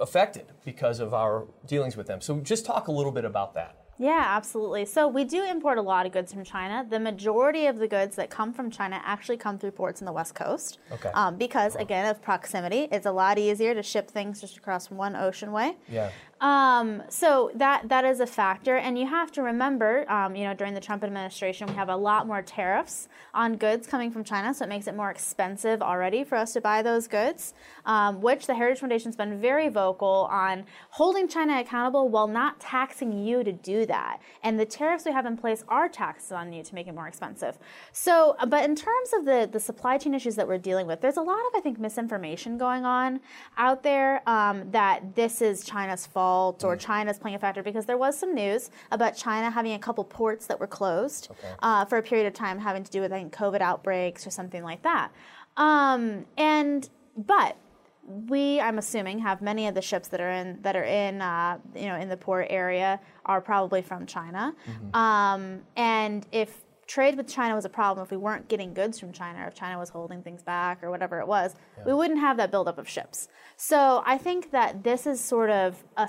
affected 0.00 0.46
because 0.64 1.00
of 1.00 1.12
our 1.12 1.46
dealings 1.66 1.98
with 1.98 2.06
them. 2.06 2.22
So, 2.22 2.40
just 2.40 2.64
talk 2.64 2.88
a 2.88 2.92
little 2.92 3.12
bit 3.12 3.26
about 3.26 3.52
that. 3.54 3.76
Yeah, 3.98 4.24
absolutely. 4.28 4.84
So 4.84 5.08
we 5.08 5.24
do 5.24 5.44
import 5.44 5.76
a 5.76 5.82
lot 5.82 6.06
of 6.06 6.12
goods 6.12 6.32
from 6.32 6.44
China. 6.44 6.86
The 6.88 7.00
majority 7.00 7.66
of 7.66 7.78
the 7.78 7.88
goods 7.88 8.14
that 8.16 8.30
come 8.30 8.52
from 8.52 8.70
China 8.70 9.00
actually 9.04 9.38
come 9.38 9.58
through 9.58 9.72
ports 9.72 10.00
in 10.00 10.06
the 10.06 10.12
West 10.12 10.36
Coast. 10.36 10.78
Okay. 10.92 11.10
Um, 11.10 11.36
because 11.36 11.74
again 11.74 12.06
of 12.06 12.22
proximity, 12.22 12.88
it's 12.92 13.06
a 13.06 13.12
lot 13.12 13.38
easier 13.38 13.74
to 13.74 13.82
ship 13.82 14.08
things 14.08 14.40
just 14.40 14.56
across 14.56 14.90
one 14.90 15.16
ocean 15.16 15.50
way. 15.50 15.76
Yeah. 15.88 16.10
Um, 16.40 17.02
so 17.08 17.50
that 17.56 17.88
that 17.88 18.04
is 18.04 18.20
a 18.20 18.26
factor, 18.26 18.76
and 18.76 18.96
you 18.96 19.06
have 19.06 19.32
to 19.32 19.42
remember, 19.42 20.08
um, 20.10 20.36
you 20.36 20.44
know, 20.44 20.54
during 20.54 20.72
the 20.72 20.80
Trump 20.80 21.02
administration, 21.02 21.66
we 21.66 21.74
have 21.74 21.88
a 21.88 21.96
lot 21.96 22.28
more 22.28 22.42
tariffs 22.42 23.08
on 23.34 23.56
goods 23.56 23.88
coming 23.88 24.12
from 24.12 24.22
China, 24.22 24.54
so 24.54 24.64
it 24.64 24.68
makes 24.68 24.86
it 24.86 24.94
more 24.94 25.10
expensive 25.10 25.82
already 25.82 26.22
for 26.22 26.36
us 26.36 26.52
to 26.52 26.60
buy 26.60 26.80
those 26.80 27.08
goods. 27.08 27.54
Um, 27.86 28.20
which 28.20 28.46
the 28.46 28.54
Heritage 28.54 28.80
Foundation's 28.80 29.16
been 29.16 29.40
very 29.40 29.68
vocal 29.68 30.28
on 30.30 30.64
holding 30.90 31.26
China 31.26 31.58
accountable 31.58 32.08
while 32.08 32.28
not 32.28 32.60
taxing 32.60 33.12
you 33.12 33.42
to 33.42 33.52
do 33.52 33.86
that. 33.86 34.20
And 34.44 34.60
the 34.60 34.66
tariffs 34.66 35.04
we 35.04 35.12
have 35.12 35.26
in 35.26 35.36
place 35.36 35.64
are 35.68 35.88
taxes 35.88 36.30
on 36.30 36.52
you 36.52 36.62
to 36.62 36.74
make 36.74 36.86
it 36.86 36.94
more 36.94 37.08
expensive. 37.08 37.58
So, 37.92 38.36
but 38.46 38.64
in 38.64 38.76
terms 38.76 39.10
of 39.16 39.24
the 39.24 39.48
the 39.50 39.60
supply 39.60 39.98
chain 39.98 40.14
issues 40.14 40.36
that 40.36 40.46
we're 40.46 40.58
dealing 40.58 40.86
with, 40.86 41.00
there's 41.00 41.16
a 41.16 41.22
lot 41.22 41.40
of 41.48 41.56
I 41.56 41.60
think 41.60 41.80
misinformation 41.80 42.58
going 42.58 42.84
on 42.84 43.20
out 43.56 43.82
there 43.82 44.22
um, 44.28 44.70
that 44.70 45.16
this 45.16 45.42
is 45.42 45.64
China's 45.64 46.06
fault 46.06 46.27
or 46.64 46.76
China's 46.76 47.18
playing 47.18 47.36
a 47.36 47.38
factor 47.38 47.62
because 47.62 47.86
there 47.86 47.98
was 47.98 48.18
some 48.18 48.34
news 48.34 48.70
about 48.90 49.16
China 49.16 49.50
having 49.50 49.72
a 49.72 49.78
couple 49.78 50.04
ports 50.04 50.46
that 50.46 50.58
were 50.60 50.66
closed 50.66 51.30
uh, 51.60 51.84
for 51.84 51.98
a 51.98 52.02
period 52.02 52.26
of 52.26 52.34
time, 52.34 52.58
having 52.58 52.84
to 52.84 52.90
do 52.90 53.00
with 53.00 53.12
I 53.12 53.18
think 53.18 53.34
COVID 53.34 53.60
outbreaks 53.60 54.26
or 54.26 54.30
something 54.30 54.62
like 54.62 54.82
that. 54.82 55.10
Um, 55.56 56.24
and 56.36 56.88
but 57.16 57.56
we, 58.08 58.58
I'm 58.60 58.78
assuming, 58.78 59.18
have 59.18 59.42
many 59.42 59.66
of 59.68 59.74
the 59.74 59.82
ships 59.82 60.08
that 60.08 60.20
are 60.20 60.30
in 60.30 60.58
that 60.62 60.76
are 60.76 60.84
in 60.84 61.20
uh, 61.20 61.58
you 61.74 61.86
know 61.86 61.96
in 61.96 62.08
the 62.08 62.16
port 62.16 62.46
area 62.48 63.00
are 63.26 63.40
probably 63.40 63.82
from 63.82 64.06
China. 64.06 64.54
Um, 64.94 65.60
and 65.76 66.26
if 66.32 66.62
trade 66.88 67.16
with 67.16 67.28
China 67.28 67.54
was 67.54 67.66
a 67.66 67.68
problem, 67.68 68.02
if 68.02 68.10
we 68.10 68.16
weren't 68.16 68.48
getting 68.48 68.72
goods 68.72 68.98
from 68.98 69.12
China, 69.12 69.44
or 69.44 69.48
if 69.48 69.54
China 69.54 69.78
was 69.78 69.90
holding 69.90 70.22
things 70.22 70.42
back, 70.42 70.82
or 70.82 70.90
whatever 70.90 71.20
it 71.20 71.28
was, 71.28 71.54
we 71.86 71.92
wouldn't 71.92 72.18
have 72.18 72.38
that 72.38 72.50
buildup 72.50 72.78
of 72.78 72.88
ships. 72.88 73.28
So 73.56 74.02
I 74.06 74.16
think 74.18 74.50
that 74.52 74.82
this 74.82 75.06
is 75.06 75.20
sort 75.20 75.50
of 75.50 75.84
a 75.96 76.08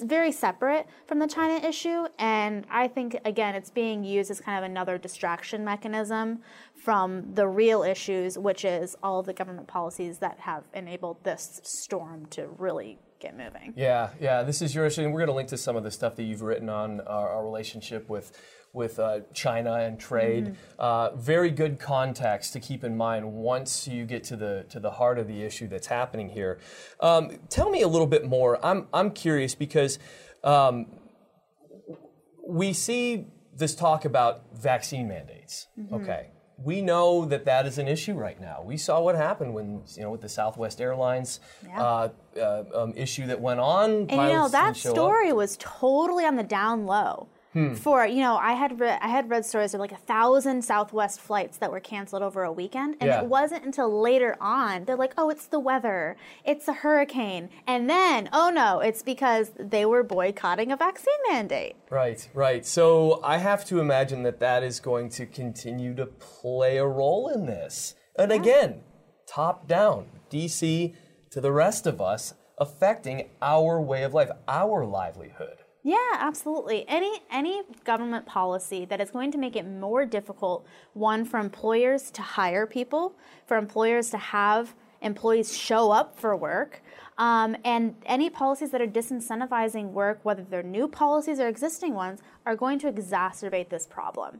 very 0.00 0.32
separate 0.32 0.86
from 1.06 1.18
the 1.18 1.26
China 1.26 1.66
issue, 1.66 2.06
and 2.18 2.64
I 2.70 2.86
think 2.88 3.18
again 3.24 3.54
it's 3.54 3.70
being 3.70 4.04
used 4.04 4.30
as 4.30 4.40
kind 4.40 4.56
of 4.56 4.70
another 4.70 4.96
distraction 4.96 5.64
mechanism 5.64 6.40
from 6.74 7.34
the 7.34 7.48
real 7.48 7.82
issues, 7.82 8.38
which 8.38 8.64
is 8.64 8.96
all 9.02 9.22
the 9.22 9.34
government 9.34 9.66
policies 9.66 10.18
that 10.18 10.38
have 10.38 10.64
enabled 10.72 11.24
this 11.24 11.60
storm 11.64 12.26
to 12.26 12.46
really 12.56 12.98
get 13.18 13.36
moving. 13.36 13.74
Yeah, 13.76 14.10
yeah. 14.18 14.42
This 14.42 14.62
is 14.62 14.74
your 14.74 14.86
issue, 14.86 15.02
and 15.02 15.12
we're 15.12 15.20
going 15.20 15.28
to 15.28 15.34
link 15.34 15.48
to 15.50 15.58
some 15.58 15.76
of 15.76 15.82
the 15.82 15.90
stuff 15.90 16.16
that 16.16 16.22
you've 16.22 16.40
written 16.40 16.68
on 16.68 17.00
our, 17.02 17.28
our 17.28 17.44
relationship 17.44 18.08
with 18.08 18.32
with 18.72 18.98
uh, 18.98 19.20
China 19.34 19.74
and 19.74 19.98
trade. 19.98 20.56
Uh, 20.78 21.10
very 21.16 21.50
good 21.50 21.78
context 21.78 22.52
to 22.52 22.60
keep 22.60 22.84
in 22.84 22.96
mind 22.96 23.32
once 23.32 23.88
you 23.88 24.04
get 24.04 24.22
to 24.24 24.36
the 24.36 24.64
to 24.70 24.78
the 24.78 24.92
heart 24.92 25.18
of 25.18 25.26
the 25.26 25.42
issue 25.42 25.66
that's 25.68 25.88
happening 25.88 26.28
here. 26.28 26.58
Um, 27.00 27.38
tell 27.48 27.70
me 27.70 27.82
a 27.82 27.88
little 27.88 28.06
bit 28.06 28.24
more. 28.26 28.64
I'm 28.64 28.86
I'm 28.92 29.10
curious 29.10 29.54
because. 29.54 29.98
Um, 30.42 30.86
we 32.46 32.72
see 32.72 33.26
this 33.56 33.74
talk 33.74 34.04
about 34.04 34.42
vaccine 34.54 35.06
mandates. 35.08 35.68
Okay. 35.92 36.30
We 36.62 36.82
know 36.82 37.24
that 37.24 37.46
that 37.46 37.64
is 37.64 37.78
an 37.78 37.88
issue 37.88 38.14
right 38.14 38.38
now. 38.40 38.62
We 38.62 38.76
saw 38.76 39.00
what 39.00 39.14
happened 39.14 39.54
when, 39.54 39.82
you 39.96 40.02
know, 40.02 40.10
with 40.10 40.20
the 40.20 40.28
Southwest 40.28 40.80
Airlines 40.80 41.40
Yeah. 41.64 41.82
uh, 41.82 42.08
uh, 42.36 42.64
um, 42.74 42.92
issue 42.96 43.26
that 43.28 43.40
went 43.40 43.60
on. 43.60 43.90
And 43.90 44.10
you 44.10 44.16
know 44.16 44.48
that 44.48 44.74
didn't 44.74 44.86
up. 44.86 44.94
story 44.96 45.32
was 45.32 45.56
totally 45.58 46.24
on 46.26 46.36
the 46.36 46.42
down 46.42 46.86
low. 46.86 47.28
Hmm. 47.52 47.74
For 47.74 48.06
you 48.06 48.20
know, 48.22 48.36
I 48.36 48.52
had 48.52 48.78
re- 48.78 48.98
I 49.00 49.08
had 49.08 49.28
read 49.28 49.44
stories 49.44 49.74
of 49.74 49.80
like 49.80 49.90
a 49.90 49.96
thousand 49.96 50.64
Southwest 50.64 51.20
flights 51.20 51.56
that 51.58 51.72
were 51.72 51.80
canceled 51.80 52.22
over 52.22 52.44
a 52.44 52.52
weekend, 52.52 52.96
and 53.00 53.08
Yeah. 53.08 53.22
it 53.22 53.26
wasn't 53.26 53.64
until 53.64 54.00
later 54.00 54.36
on 54.40 54.84
they're 54.84 54.94
like, 54.96 55.14
"Oh, 55.18 55.30
it's 55.30 55.46
the 55.46 55.58
weather, 55.58 56.16
it's 56.44 56.68
a 56.68 56.72
hurricane," 56.72 57.50
and 57.66 57.90
then, 57.90 58.28
"Oh 58.32 58.50
no, 58.50 58.78
it's 58.78 59.02
because 59.02 59.50
they 59.58 59.84
were 59.84 60.04
boycotting 60.04 60.70
a 60.70 60.76
vaccine 60.76 61.12
mandate." 61.28 61.74
Right, 61.90 62.28
right. 62.34 62.64
So 62.64 63.20
I 63.24 63.38
have 63.38 63.64
to 63.66 63.80
imagine 63.80 64.22
that 64.22 64.38
that 64.38 64.62
is 64.62 64.78
going 64.78 65.08
to 65.10 65.26
continue 65.26 65.92
to 65.96 66.06
play 66.06 66.76
a 66.76 66.86
role 66.86 67.28
in 67.28 67.46
this. 67.46 67.94
And 68.16 68.30
again, 68.30 68.82
top 69.26 69.66
down, 69.66 70.06
DC 70.30 70.94
to 71.30 71.40
the 71.40 71.50
rest 71.52 71.86
of 71.86 72.00
us, 72.00 72.34
affecting 72.58 73.30
our 73.42 73.80
way 73.80 74.04
of 74.04 74.14
life, 74.14 74.30
our 74.46 74.84
livelihood. 74.84 75.59
Yeah, 75.82 75.96
absolutely. 76.14 76.84
Any 76.88 77.20
any 77.30 77.62
government 77.84 78.26
policy 78.26 78.84
that 78.86 79.00
is 79.00 79.10
going 79.10 79.32
to 79.32 79.38
make 79.38 79.56
it 79.56 79.66
more 79.66 80.04
difficult, 80.04 80.66
one 80.92 81.24
for 81.24 81.40
employers 81.40 82.10
to 82.12 82.22
hire 82.22 82.66
people, 82.66 83.14
for 83.46 83.56
employers 83.56 84.10
to 84.10 84.18
have 84.18 84.74
employees 85.00 85.56
show 85.56 85.90
up 85.90 86.18
for 86.18 86.36
work, 86.36 86.82
um, 87.16 87.56
and 87.64 87.94
any 88.04 88.28
policies 88.28 88.70
that 88.70 88.82
are 88.82 88.86
disincentivizing 88.86 89.92
work, 89.92 90.20
whether 90.22 90.42
they're 90.42 90.62
new 90.62 90.86
policies 90.86 91.40
or 91.40 91.48
existing 91.48 91.94
ones, 91.94 92.20
are 92.44 92.54
going 92.54 92.78
to 92.78 92.92
exacerbate 92.92 93.70
this 93.70 93.86
problem. 93.86 94.38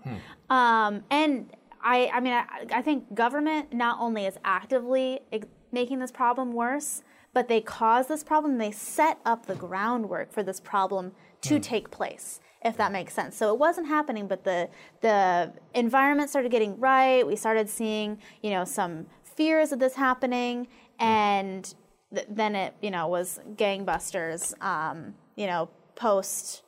Um, 0.50 1.02
and 1.10 1.50
I, 1.82 2.10
I 2.12 2.20
mean, 2.20 2.34
I, 2.34 2.44
I 2.72 2.82
think 2.82 3.14
government 3.14 3.72
not 3.72 3.98
only 3.98 4.26
is 4.26 4.36
actively 4.44 5.20
ex- 5.32 5.46
making 5.72 5.98
this 6.00 6.10
problem 6.10 6.52
worse, 6.52 7.02
but 7.32 7.48
they 7.48 7.60
cause 7.60 8.06
this 8.06 8.24
problem. 8.24 8.58
They 8.58 8.70
set 8.70 9.18
up 9.24 9.46
the 9.46 9.54
groundwork 9.54 10.32
for 10.32 10.42
this 10.42 10.60
problem 10.60 11.12
to 11.42 11.58
take 11.58 11.90
place, 11.90 12.40
if 12.64 12.76
that 12.76 12.92
makes 12.92 13.14
sense. 13.14 13.36
So 13.36 13.52
it 13.52 13.58
wasn't 13.58 13.86
happening, 13.86 14.26
but 14.26 14.44
the 14.44 14.68
the 15.00 15.52
environment 15.74 16.30
started 16.30 16.50
getting 16.50 16.78
right. 16.78 17.26
We 17.26 17.36
started 17.36 17.68
seeing, 17.68 18.18
you 18.42 18.50
know, 18.50 18.64
some 18.64 19.06
fears 19.22 19.72
of 19.72 19.78
this 19.78 19.94
happening, 19.94 20.68
and 20.98 21.72
th- 22.14 22.26
then 22.28 22.54
it 22.54 22.74
you 22.82 22.90
know 22.90 23.08
was 23.08 23.40
gangbusters. 23.56 24.60
Um, 24.62 25.14
you 25.36 25.46
know, 25.46 25.70
post 25.94 26.62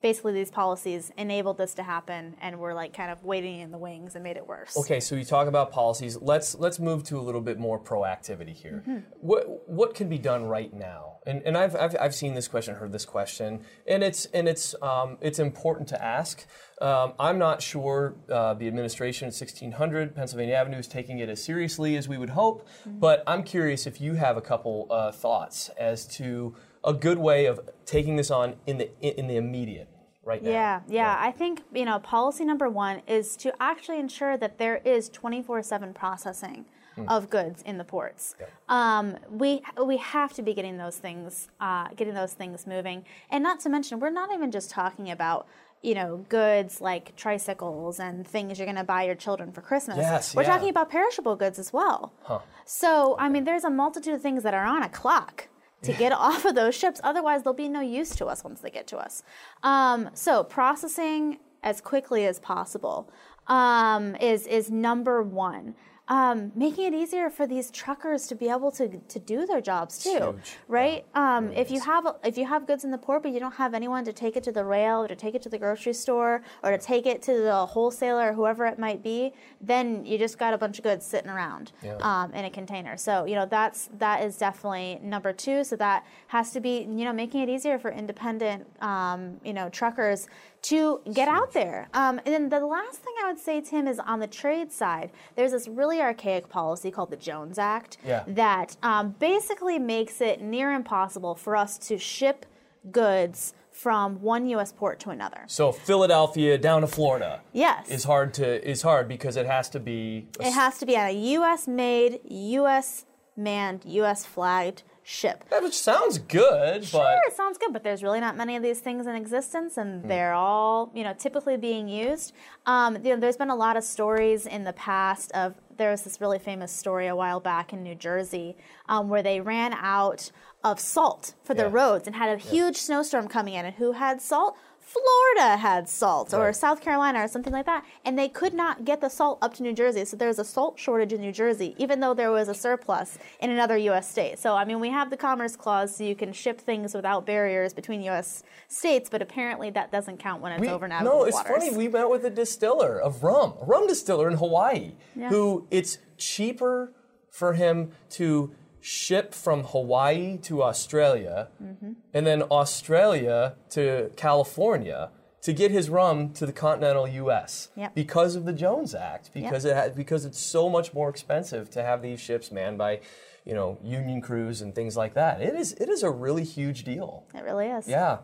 basically 0.00 0.32
these 0.32 0.50
policies 0.50 1.10
enabled 1.16 1.58
this 1.58 1.74
to 1.74 1.82
happen 1.82 2.36
and 2.40 2.58
were 2.58 2.72
like 2.74 2.94
kind 2.94 3.10
of 3.10 3.24
waiting 3.24 3.60
in 3.60 3.72
the 3.72 3.78
wings 3.78 4.14
and 4.14 4.22
made 4.22 4.36
it 4.36 4.46
worse. 4.46 4.76
Okay, 4.76 5.00
so 5.00 5.16
you 5.16 5.24
talk 5.24 5.48
about 5.48 5.72
policies. 5.72 6.16
Let's 6.20 6.54
let's 6.54 6.78
move 6.78 7.04
to 7.04 7.18
a 7.18 7.22
little 7.22 7.40
bit 7.40 7.58
more 7.58 7.80
proactivity 7.80 8.54
here. 8.54 8.84
Mm-hmm. 8.86 8.98
What 9.20 9.68
what 9.68 9.94
can 9.94 10.08
be 10.08 10.18
done 10.18 10.44
right 10.44 10.72
now? 10.72 11.18
And 11.26 11.42
and 11.42 11.56
I've, 11.56 11.74
I've 11.74 11.96
I've 12.00 12.14
seen 12.14 12.34
this 12.34 12.48
question, 12.48 12.76
heard 12.76 12.92
this 12.92 13.04
question, 13.04 13.64
and 13.86 14.02
it's 14.02 14.26
and 14.26 14.48
it's 14.48 14.74
um, 14.82 15.18
it's 15.20 15.38
important 15.38 15.88
to 15.88 16.02
ask. 16.02 16.46
Um, 16.80 17.14
I'm 17.18 17.38
not 17.38 17.60
sure 17.60 18.14
uh, 18.30 18.54
the 18.54 18.68
administration 18.68 19.26
at 19.26 19.34
1600 19.34 20.14
Pennsylvania 20.14 20.54
Avenue 20.54 20.78
is 20.78 20.86
taking 20.86 21.18
it 21.18 21.28
as 21.28 21.42
seriously 21.42 21.96
as 21.96 22.08
we 22.08 22.16
would 22.18 22.30
hope, 22.30 22.68
mm-hmm. 22.68 23.00
but 23.00 23.24
I'm 23.26 23.42
curious 23.42 23.84
if 23.84 24.00
you 24.00 24.14
have 24.14 24.36
a 24.36 24.40
couple 24.40 24.86
uh, 24.88 25.10
thoughts 25.10 25.70
as 25.70 26.06
to 26.18 26.54
a 26.88 26.94
good 26.94 27.18
way 27.18 27.44
of 27.44 27.60
taking 27.84 28.16
this 28.16 28.30
on 28.30 28.56
in 28.66 28.78
the 28.78 29.18
in 29.18 29.28
the 29.28 29.36
immediate 29.36 29.88
right 30.24 30.42
now. 30.42 30.50
Yeah, 30.50 30.80
yeah, 30.88 30.94
yeah. 30.96 31.16
I 31.20 31.30
think 31.30 31.62
you 31.74 31.84
know 31.84 31.98
policy 31.98 32.44
number 32.44 32.68
one 32.68 33.02
is 33.06 33.36
to 33.36 33.52
actually 33.60 34.00
ensure 34.00 34.36
that 34.38 34.58
there 34.58 34.78
is 34.84 35.10
24/7 35.10 35.94
processing 35.94 36.64
mm. 36.96 37.04
of 37.08 37.28
goods 37.28 37.62
in 37.62 37.76
the 37.76 37.84
ports. 37.84 38.34
Yeah. 38.40 38.46
Um, 38.68 39.18
we 39.30 39.62
we 39.84 39.98
have 39.98 40.32
to 40.32 40.42
be 40.42 40.54
getting 40.54 40.78
those 40.78 40.96
things 40.96 41.48
uh, 41.60 41.88
getting 41.94 42.14
those 42.14 42.32
things 42.32 42.66
moving, 42.66 43.04
and 43.30 43.42
not 43.42 43.60
to 43.60 43.68
mention 43.68 44.00
we're 44.00 44.10
not 44.10 44.32
even 44.32 44.50
just 44.50 44.70
talking 44.70 45.10
about 45.10 45.46
you 45.80 45.94
know, 45.94 46.24
goods 46.28 46.80
like 46.80 47.14
tricycles 47.14 48.00
and 48.00 48.26
things 48.26 48.58
you're 48.58 48.66
going 48.66 48.76
to 48.76 48.82
buy 48.82 49.04
your 49.04 49.14
children 49.14 49.52
for 49.52 49.60
Christmas. 49.60 49.96
Yes, 49.98 50.34
We're 50.34 50.42
yeah. 50.42 50.48
talking 50.48 50.70
about 50.70 50.90
perishable 50.90 51.36
goods 51.36 51.56
as 51.56 51.72
well. 51.72 52.12
Huh. 52.24 52.40
So, 52.64 53.14
I 53.16 53.28
mean, 53.28 53.44
there's 53.44 53.62
a 53.62 53.70
multitude 53.70 54.14
of 54.14 54.20
things 54.20 54.42
that 54.42 54.54
are 54.54 54.66
on 54.66 54.82
a 54.82 54.88
clock 54.88 55.46
to 55.82 55.92
get 55.92 56.12
off 56.28 56.44
of 56.44 56.54
those 56.54 56.74
ships. 56.74 57.00
Otherwise, 57.04 57.42
they'll 57.42 57.52
be 57.52 57.68
no 57.68 57.80
use 57.80 58.10
to 58.16 58.26
us 58.26 58.44
once 58.44 58.60
they 58.60 58.70
get 58.70 58.86
to 58.88 58.98
us. 58.98 59.22
Um, 59.62 60.10
so 60.14 60.44
processing 60.44 61.38
as 61.62 61.80
quickly 61.80 62.26
as 62.26 62.38
possible 62.38 63.10
um, 63.48 64.14
is 64.16 64.46
is 64.46 64.70
number 64.70 65.22
one 65.22 65.74
um, 66.08 66.52
making 66.54 66.86
it 66.86 66.94
easier 66.94 67.28
for 67.28 67.46
these 67.46 67.70
truckers 67.70 68.26
to 68.28 68.34
be 68.34 68.48
able 68.48 68.70
to, 68.72 68.88
to 68.88 69.18
do 69.18 69.46
their 69.46 69.60
jobs 69.60 70.02
too, 70.02 70.38
right? 70.66 71.04
Um, 71.14 71.52
if 71.52 71.70
you 71.70 71.80
have 71.80 72.06
if 72.24 72.38
you 72.38 72.46
have 72.46 72.66
goods 72.66 72.84
in 72.84 72.90
the 72.90 72.98
port, 72.98 73.22
but 73.22 73.32
you 73.32 73.40
don't 73.40 73.54
have 73.54 73.74
anyone 73.74 74.04
to 74.06 74.12
take 74.12 74.36
it 74.36 74.42
to 74.44 74.52
the 74.52 74.64
rail 74.64 75.02
or 75.02 75.08
to 75.08 75.16
take 75.16 75.34
it 75.34 75.42
to 75.42 75.48
the 75.50 75.58
grocery 75.58 75.92
store 75.92 76.42
or 76.62 76.70
to 76.70 76.78
take 76.78 77.06
it 77.06 77.20
to 77.22 77.38
the 77.42 77.66
wholesaler 77.66 78.30
or 78.30 78.32
whoever 78.32 78.64
it 78.66 78.78
might 78.78 79.02
be, 79.02 79.32
then 79.60 80.04
you 80.06 80.16
just 80.16 80.38
got 80.38 80.54
a 80.54 80.58
bunch 80.58 80.78
of 80.78 80.84
goods 80.84 81.04
sitting 81.04 81.30
around 81.30 81.72
yeah. 81.82 81.96
um, 82.00 82.32
in 82.32 82.46
a 82.46 82.50
container. 82.50 82.96
So 82.96 83.26
you 83.26 83.34
know 83.34 83.46
that's 83.46 83.90
that 83.98 84.22
is 84.22 84.38
definitely 84.38 85.00
number 85.02 85.34
two. 85.34 85.62
So 85.62 85.76
that 85.76 86.06
has 86.28 86.52
to 86.52 86.60
be 86.60 86.80
you 86.80 87.04
know 87.04 87.12
making 87.12 87.42
it 87.42 87.50
easier 87.50 87.78
for 87.78 87.90
independent 87.90 88.66
um, 88.82 89.38
you 89.44 89.52
know 89.52 89.68
truckers 89.68 90.26
to 90.62 91.00
get 91.12 91.28
out 91.28 91.52
there. 91.52 91.88
Um, 91.94 92.20
and 92.24 92.34
then 92.34 92.48
the 92.48 92.66
last 92.66 92.98
thing 92.98 93.14
I 93.22 93.28
would 93.28 93.40
say, 93.40 93.60
Tim, 93.60 93.86
is 93.86 93.98
on 93.98 94.20
the 94.20 94.26
trade 94.26 94.72
side, 94.72 95.10
there's 95.36 95.52
this 95.52 95.68
really 95.68 96.00
archaic 96.00 96.48
policy 96.48 96.90
called 96.90 97.10
the 97.10 97.16
Jones 97.16 97.58
Act 97.58 97.98
yeah. 98.04 98.24
that 98.26 98.76
um, 98.82 99.14
basically 99.18 99.78
makes 99.78 100.20
it 100.20 100.40
near 100.40 100.72
impossible 100.72 101.34
for 101.34 101.56
us 101.56 101.78
to 101.78 101.98
ship 101.98 102.46
goods 102.90 103.54
from 103.70 104.20
one 104.20 104.48
U.S. 104.48 104.72
port 104.72 104.98
to 105.00 105.10
another. 105.10 105.44
So 105.46 105.70
Philadelphia 105.70 106.58
down 106.58 106.80
to 106.80 106.88
Florida. 106.88 107.42
Yes. 107.52 107.88
Is 107.88 108.04
hard 108.04 108.34
to 108.34 108.68
is 108.68 108.82
hard 108.82 109.06
because 109.06 109.36
it 109.36 109.46
has 109.46 109.68
to 109.70 109.80
be. 109.80 110.26
it 110.40 110.50
has 110.50 110.78
to 110.78 110.86
be 110.86 110.96
on 110.96 111.06
a 111.06 111.12
U.S. 111.12 111.68
made, 111.68 112.18
U.S. 112.28 113.04
manned, 113.36 113.82
U.S. 113.84 114.24
flagged 114.24 114.82
ship. 115.08 115.44
That 115.48 115.62
which 115.62 115.78
sounds 115.78 116.18
good, 116.18 116.84
sure, 116.84 117.00
but 117.00 117.18
it 117.26 117.34
sounds 117.34 117.56
good, 117.56 117.72
but 117.72 117.82
there's 117.82 118.02
really 118.02 118.20
not 118.20 118.36
many 118.36 118.56
of 118.56 118.62
these 118.62 118.80
things 118.80 119.06
in 119.06 119.16
existence, 119.16 119.78
and 119.78 120.04
mm. 120.04 120.08
they're 120.08 120.34
all 120.34 120.92
you 120.94 121.02
know 121.02 121.14
typically 121.14 121.56
being 121.56 121.88
used. 121.88 122.34
Um, 122.66 122.96
you 122.96 123.14
know, 123.14 123.16
there's 123.16 123.38
been 123.38 123.48
a 123.48 123.56
lot 123.56 123.78
of 123.78 123.84
stories 123.84 124.46
in 124.46 124.64
the 124.64 124.74
past 124.74 125.32
of 125.32 125.54
there 125.78 125.90
was 125.90 126.02
this 126.02 126.20
really 126.20 126.38
famous 126.38 126.70
story 126.70 127.06
a 127.06 127.16
while 127.16 127.40
back 127.40 127.72
in 127.72 127.82
New 127.82 127.94
Jersey 127.94 128.56
um, 128.88 129.08
where 129.08 129.22
they 129.22 129.40
ran 129.40 129.72
out 129.72 130.30
of 130.62 130.78
salt 130.78 131.34
for 131.42 131.54
yeah. 131.54 131.62
the 131.62 131.68
roads 131.70 132.06
and 132.06 132.14
had 132.14 132.28
a 132.28 132.36
huge 132.36 132.76
yeah. 132.76 132.82
snowstorm 132.82 133.28
coming 133.28 133.54
in, 133.54 133.64
and 133.64 133.76
who 133.76 133.92
had 133.92 134.20
salt? 134.20 134.58
Florida 134.88 135.58
had 135.58 135.86
salt 135.86 136.32
or 136.32 136.46
right. 136.46 136.56
South 136.56 136.80
Carolina 136.80 137.22
or 137.22 137.28
something 137.28 137.52
like 137.52 137.66
that, 137.66 137.84
and 138.06 138.18
they 138.18 138.28
could 138.28 138.54
not 138.54 138.86
get 138.86 139.02
the 139.02 139.10
salt 139.10 139.38
up 139.42 139.52
to 139.54 139.62
New 139.62 139.74
Jersey. 139.74 140.06
So 140.06 140.16
there's 140.16 140.38
a 140.38 140.44
salt 140.44 140.78
shortage 140.78 141.12
in 141.12 141.20
New 141.20 141.30
Jersey, 141.30 141.74
even 141.76 142.00
though 142.00 142.14
there 142.14 142.30
was 142.30 142.48
a 142.48 142.54
surplus 142.54 143.18
in 143.40 143.50
another 143.50 143.76
U.S. 143.76 144.08
state. 144.10 144.38
So 144.38 144.54
I 144.54 144.64
mean, 144.64 144.80
we 144.80 144.88
have 144.88 145.10
the 145.10 145.16
Commerce 145.18 145.56
Clause, 145.56 145.94
so 145.94 146.04
you 146.04 146.16
can 146.16 146.32
ship 146.32 146.58
things 146.58 146.94
without 146.94 147.26
barriers 147.26 147.74
between 147.74 148.00
U.S. 148.04 148.42
states, 148.68 149.10
but 149.10 149.20
apparently 149.20 149.68
that 149.70 149.92
doesn't 149.92 150.16
count 150.18 150.40
when 150.40 150.52
it's 150.52 150.62
we, 150.62 150.68
over 150.68 150.88
navigable 150.88 151.18
No, 151.18 151.24
it's 151.24 151.34
waters. 151.34 151.64
funny. 151.64 151.76
We 151.76 151.88
met 151.88 152.08
with 152.08 152.24
a 152.24 152.30
distiller 152.30 152.98
of 152.98 153.22
rum, 153.22 153.54
a 153.60 153.66
rum 153.66 153.86
distiller 153.88 154.30
in 154.30 154.38
Hawaii, 154.38 154.92
yeah. 155.14 155.28
who 155.28 155.66
it's 155.70 155.98
cheaper 156.16 156.94
for 157.30 157.52
him 157.52 157.92
to 158.10 158.54
ship 158.88 159.34
from 159.34 159.64
Hawaii 159.64 160.38
to 160.38 160.62
Australia 160.62 161.48
mm-hmm. 161.62 161.92
and 162.14 162.26
then 162.26 162.40
Australia 162.44 163.54
to 163.68 164.10
California 164.16 165.10
to 165.42 165.52
get 165.52 165.70
his 165.70 165.88
rum 165.88 166.32
to 166.34 166.46
the 166.46 166.52
continental 166.52 167.06
U.S. 167.06 167.68
Yep. 167.76 167.94
because 167.94 168.34
of 168.36 168.44
the 168.44 168.52
Jones 168.52 168.94
Act, 168.94 169.30
because 169.32 169.64
yep. 169.64 169.76
it 169.76 169.90
ha- 169.90 169.94
because 169.94 170.24
it's 170.24 170.38
so 170.38 170.68
much 170.68 170.92
more 170.92 171.08
expensive 171.08 171.70
to 171.70 171.82
have 171.82 172.02
these 172.02 172.20
ships 172.20 172.50
manned 172.50 172.78
by, 172.78 173.00
you 173.44 173.54
know, 173.54 173.78
union 173.82 174.20
crews 174.20 174.60
and 174.60 174.74
things 174.74 174.96
like 174.96 175.14
that. 175.14 175.40
It 175.40 175.54
is 175.54 175.72
it 175.74 175.88
is 175.88 176.02
a 176.02 176.10
really 176.10 176.44
huge 176.44 176.84
deal. 176.84 177.24
It 177.34 177.44
really 177.44 177.66
is. 177.68 177.88
Yeah. 177.88 178.18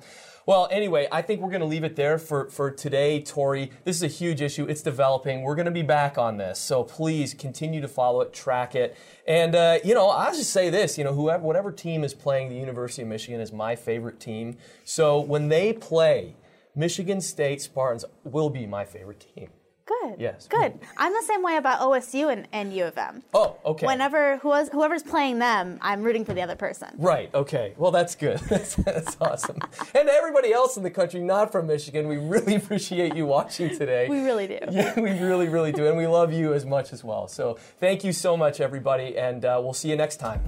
Well, 0.46 0.68
anyway, 0.70 1.08
I 1.10 1.22
think 1.22 1.40
we're 1.40 1.48
going 1.48 1.62
to 1.62 1.66
leave 1.66 1.84
it 1.84 1.96
there 1.96 2.18
for, 2.18 2.50
for 2.50 2.70
today, 2.70 3.22
Tori. 3.22 3.70
This 3.84 3.96
is 3.96 4.02
a 4.02 4.08
huge 4.08 4.42
issue. 4.42 4.66
It's 4.66 4.82
developing. 4.82 5.40
We're 5.40 5.54
going 5.54 5.64
to 5.64 5.72
be 5.72 5.80
back 5.80 6.18
on 6.18 6.36
this. 6.36 6.58
So 6.58 6.84
please 6.84 7.32
continue 7.32 7.80
to 7.80 7.88
follow 7.88 8.20
it, 8.20 8.34
track 8.34 8.74
it. 8.74 8.94
And, 9.26 9.54
uh, 9.54 9.78
you 9.82 9.94
know, 9.94 10.10
I'll 10.10 10.34
just 10.34 10.50
say 10.50 10.68
this, 10.68 10.98
you 10.98 11.04
know, 11.04 11.14
whoever, 11.14 11.42
whatever 11.42 11.72
team 11.72 12.04
is 12.04 12.12
playing 12.12 12.50
the 12.50 12.56
University 12.56 13.00
of 13.00 13.08
Michigan 13.08 13.40
is 13.40 13.52
my 13.52 13.74
favorite 13.74 14.20
team. 14.20 14.58
So 14.84 15.18
when 15.18 15.48
they 15.48 15.72
play, 15.72 16.36
Michigan 16.74 17.20
State 17.20 17.62
Spartans 17.62 18.04
will 18.24 18.50
be 18.50 18.66
my 18.66 18.84
favorite 18.84 19.24
team. 19.34 19.50
Good. 19.86 20.16
Yes. 20.18 20.48
Good. 20.48 20.78
I'm 20.96 21.12
the 21.12 21.22
same 21.26 21.42
way 21.42 21.56
about 21.56 21.80
OSU 21.80 22.32
and, 22.32 22.48
and 22.52 22.72
U 22.74 22.84
of 22.84 22.96
M. 22.96 23.22
Oh, 23.34 23.56
okay. 23.66 23.86
Whenever 23.86 24.38
whoever's, 24.38 24.70
whoever's 24.70 25.02
playing 25.02 25.38
them, 25.38 25.78
I'm 25.82 26.02
rooting 26.02 26.24
for 26.24 26.32
the 26.32 26.40
other 26.40 26.56
person. 26.56 26.88
Right. 26.96 27.28
Okay. 27.34 27.74
Well, 27.76 27.90
that's 27.90 28.14
good. 28.14 28.38
That's, 28.48 28.76
that's 28.76 29.16
awesome. 29.20 29.58
and 29.94 30.08
everybody 30.08 30.52
else 30.52 30.76
in 30.76 30.82
the 30.84 30.90
country 30.90 31.20
not 31.20 31.52
from 31.52 31.66
Michigan, 31.66 32.08
we 32.08 32.16
really 32.16 32.54
appreciate 32.62 33.14
you 33.14 33.26
watching 33.26 33.76
today. 33.76 34.08
We 34.08 34.20
really 34.20 34.46
do. 34.46 34.58
Yeah, 34.70 34.98
we 34.98 35.10
really, 35.18 35.48
really 35.48 35.72
do, 35.72 35.86
and 35.86 35.96
we 35.96 36.06
love 36.06 36.32
you 36.32 36.54
as 36.54 36.64
much 36.64 36.92
as 36.92 37.02
well. 37.02 37.26
So 37.28 37.58
thank 37.80 38.04
you 38.04 38.12
so 38.12 38.36
much, 38.36 38.60
everybody, 38.60 39.18
and 39.18 39.44
uh, 39.44 39.60
we'll 39.62 39.74
see 39.74 39.90
you 39.90 39.96
next 39.96 40.16
time. 40.16 40.40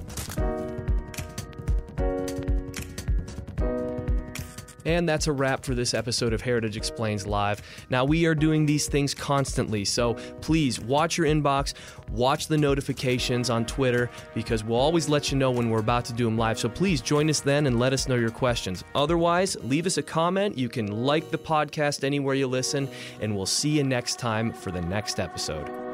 And 4.87 5.07
that's 5.07 5.27
a 5.27 5.33
wrap 5.33 5.65
for 5.65 5.75
this 5.75 5.93
episode 5.93 6.31
of 6.31 6.41
Heritage 6.41 6.77
Explains 6.77 7.27
Live. 7.27 7.61
Now, 7.89 8.05
we 8.05 8.25
are 8.25 8.33
doing 8.33 8.65
these 8.65 8.87
things 8.87 9.13
constantly, 9.13 9.83
so 9.83 10.13
please 10.39 10.79
watch 10.79 11.17
your 11.17 11.27
inbox, 11.27 11.73
watch 12.09 12.47
the 12.47 12.57
notifications 12.57 13.49
on 13.49 13.65
Twitter, 13.65 14.09
because 14.33 14.63
we'll 14.63 14.79
always 14.79 15.09
let 15.09 15.29
you 15.29 15.37
know 15.37 15.51
when 15.51 15.69
we're 15.69 15.79
about 15.79 16.05
to 16.05 16.13
do 16.13 16.23
them 16.23 16.37
live. 16.37 16.57
So 16.57 16.69
please 16.69 17.01
join 17.01 17.29
us 17.29 17.41
then 17.41 17.67
and 17.67 17.77
let 17.77 17.91
us 17.91 18.07
know 18.07 18.15
your 18.15 18.31
questions. 18.31 18.85
Otherwise, 18.95 19.57
leave 19.61 19.85
us 19.85 19.97
a 19.97 20.03
comment. 20.03 20.57
You 20.57 20.69
can 20.69 20.87
like 20.87 21.31
the 21.31 21.37
podcast 21.37 22.05
anywhere 22.05 22.35
you 22.35 22.47
listen, 22.47 22.87
and 23.19 23.35
we'll 23.35 23.45
see 23.45 23.71
you 23.71 23.83
next 23.83 24.17
time 24.17 24.53
for 24.53 24.71
the 24.71 24.81
next 24.81 25.19
episode. 25.19 25.86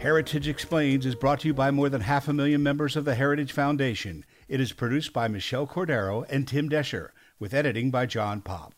Heritage 0.00 0.48
Explains 0.48 1.04
is 1.04 1.14
brought 1.14 1.40
to 1.40 1.48
you 1.48 1.52
by 1.52 1.70
more 1.70 1.90
than 1.90 2.00
half 2.00 2.26
a 2.26 2.32
million 2.32 2.62
members 2.62 2.96
of 2.96 3.04
the 3.04 3.16
Heritage 3.16 3.52
Foundation. 3.52 4.24
It 4.48 4.58
is 4.58 4.72
produced 4.72 5.12
by 5.12 5.28
Michelle 5.28 5.66
Cordero 5.66 6.24
and 6.30 6.48
Tim 6.48 6.70
Doescher, 6.70 7.10
with 7.38 7.52
editing 7.52 7.90
by 7.90 8.06
John 8.06 8.40
Popp. 8.40 8.72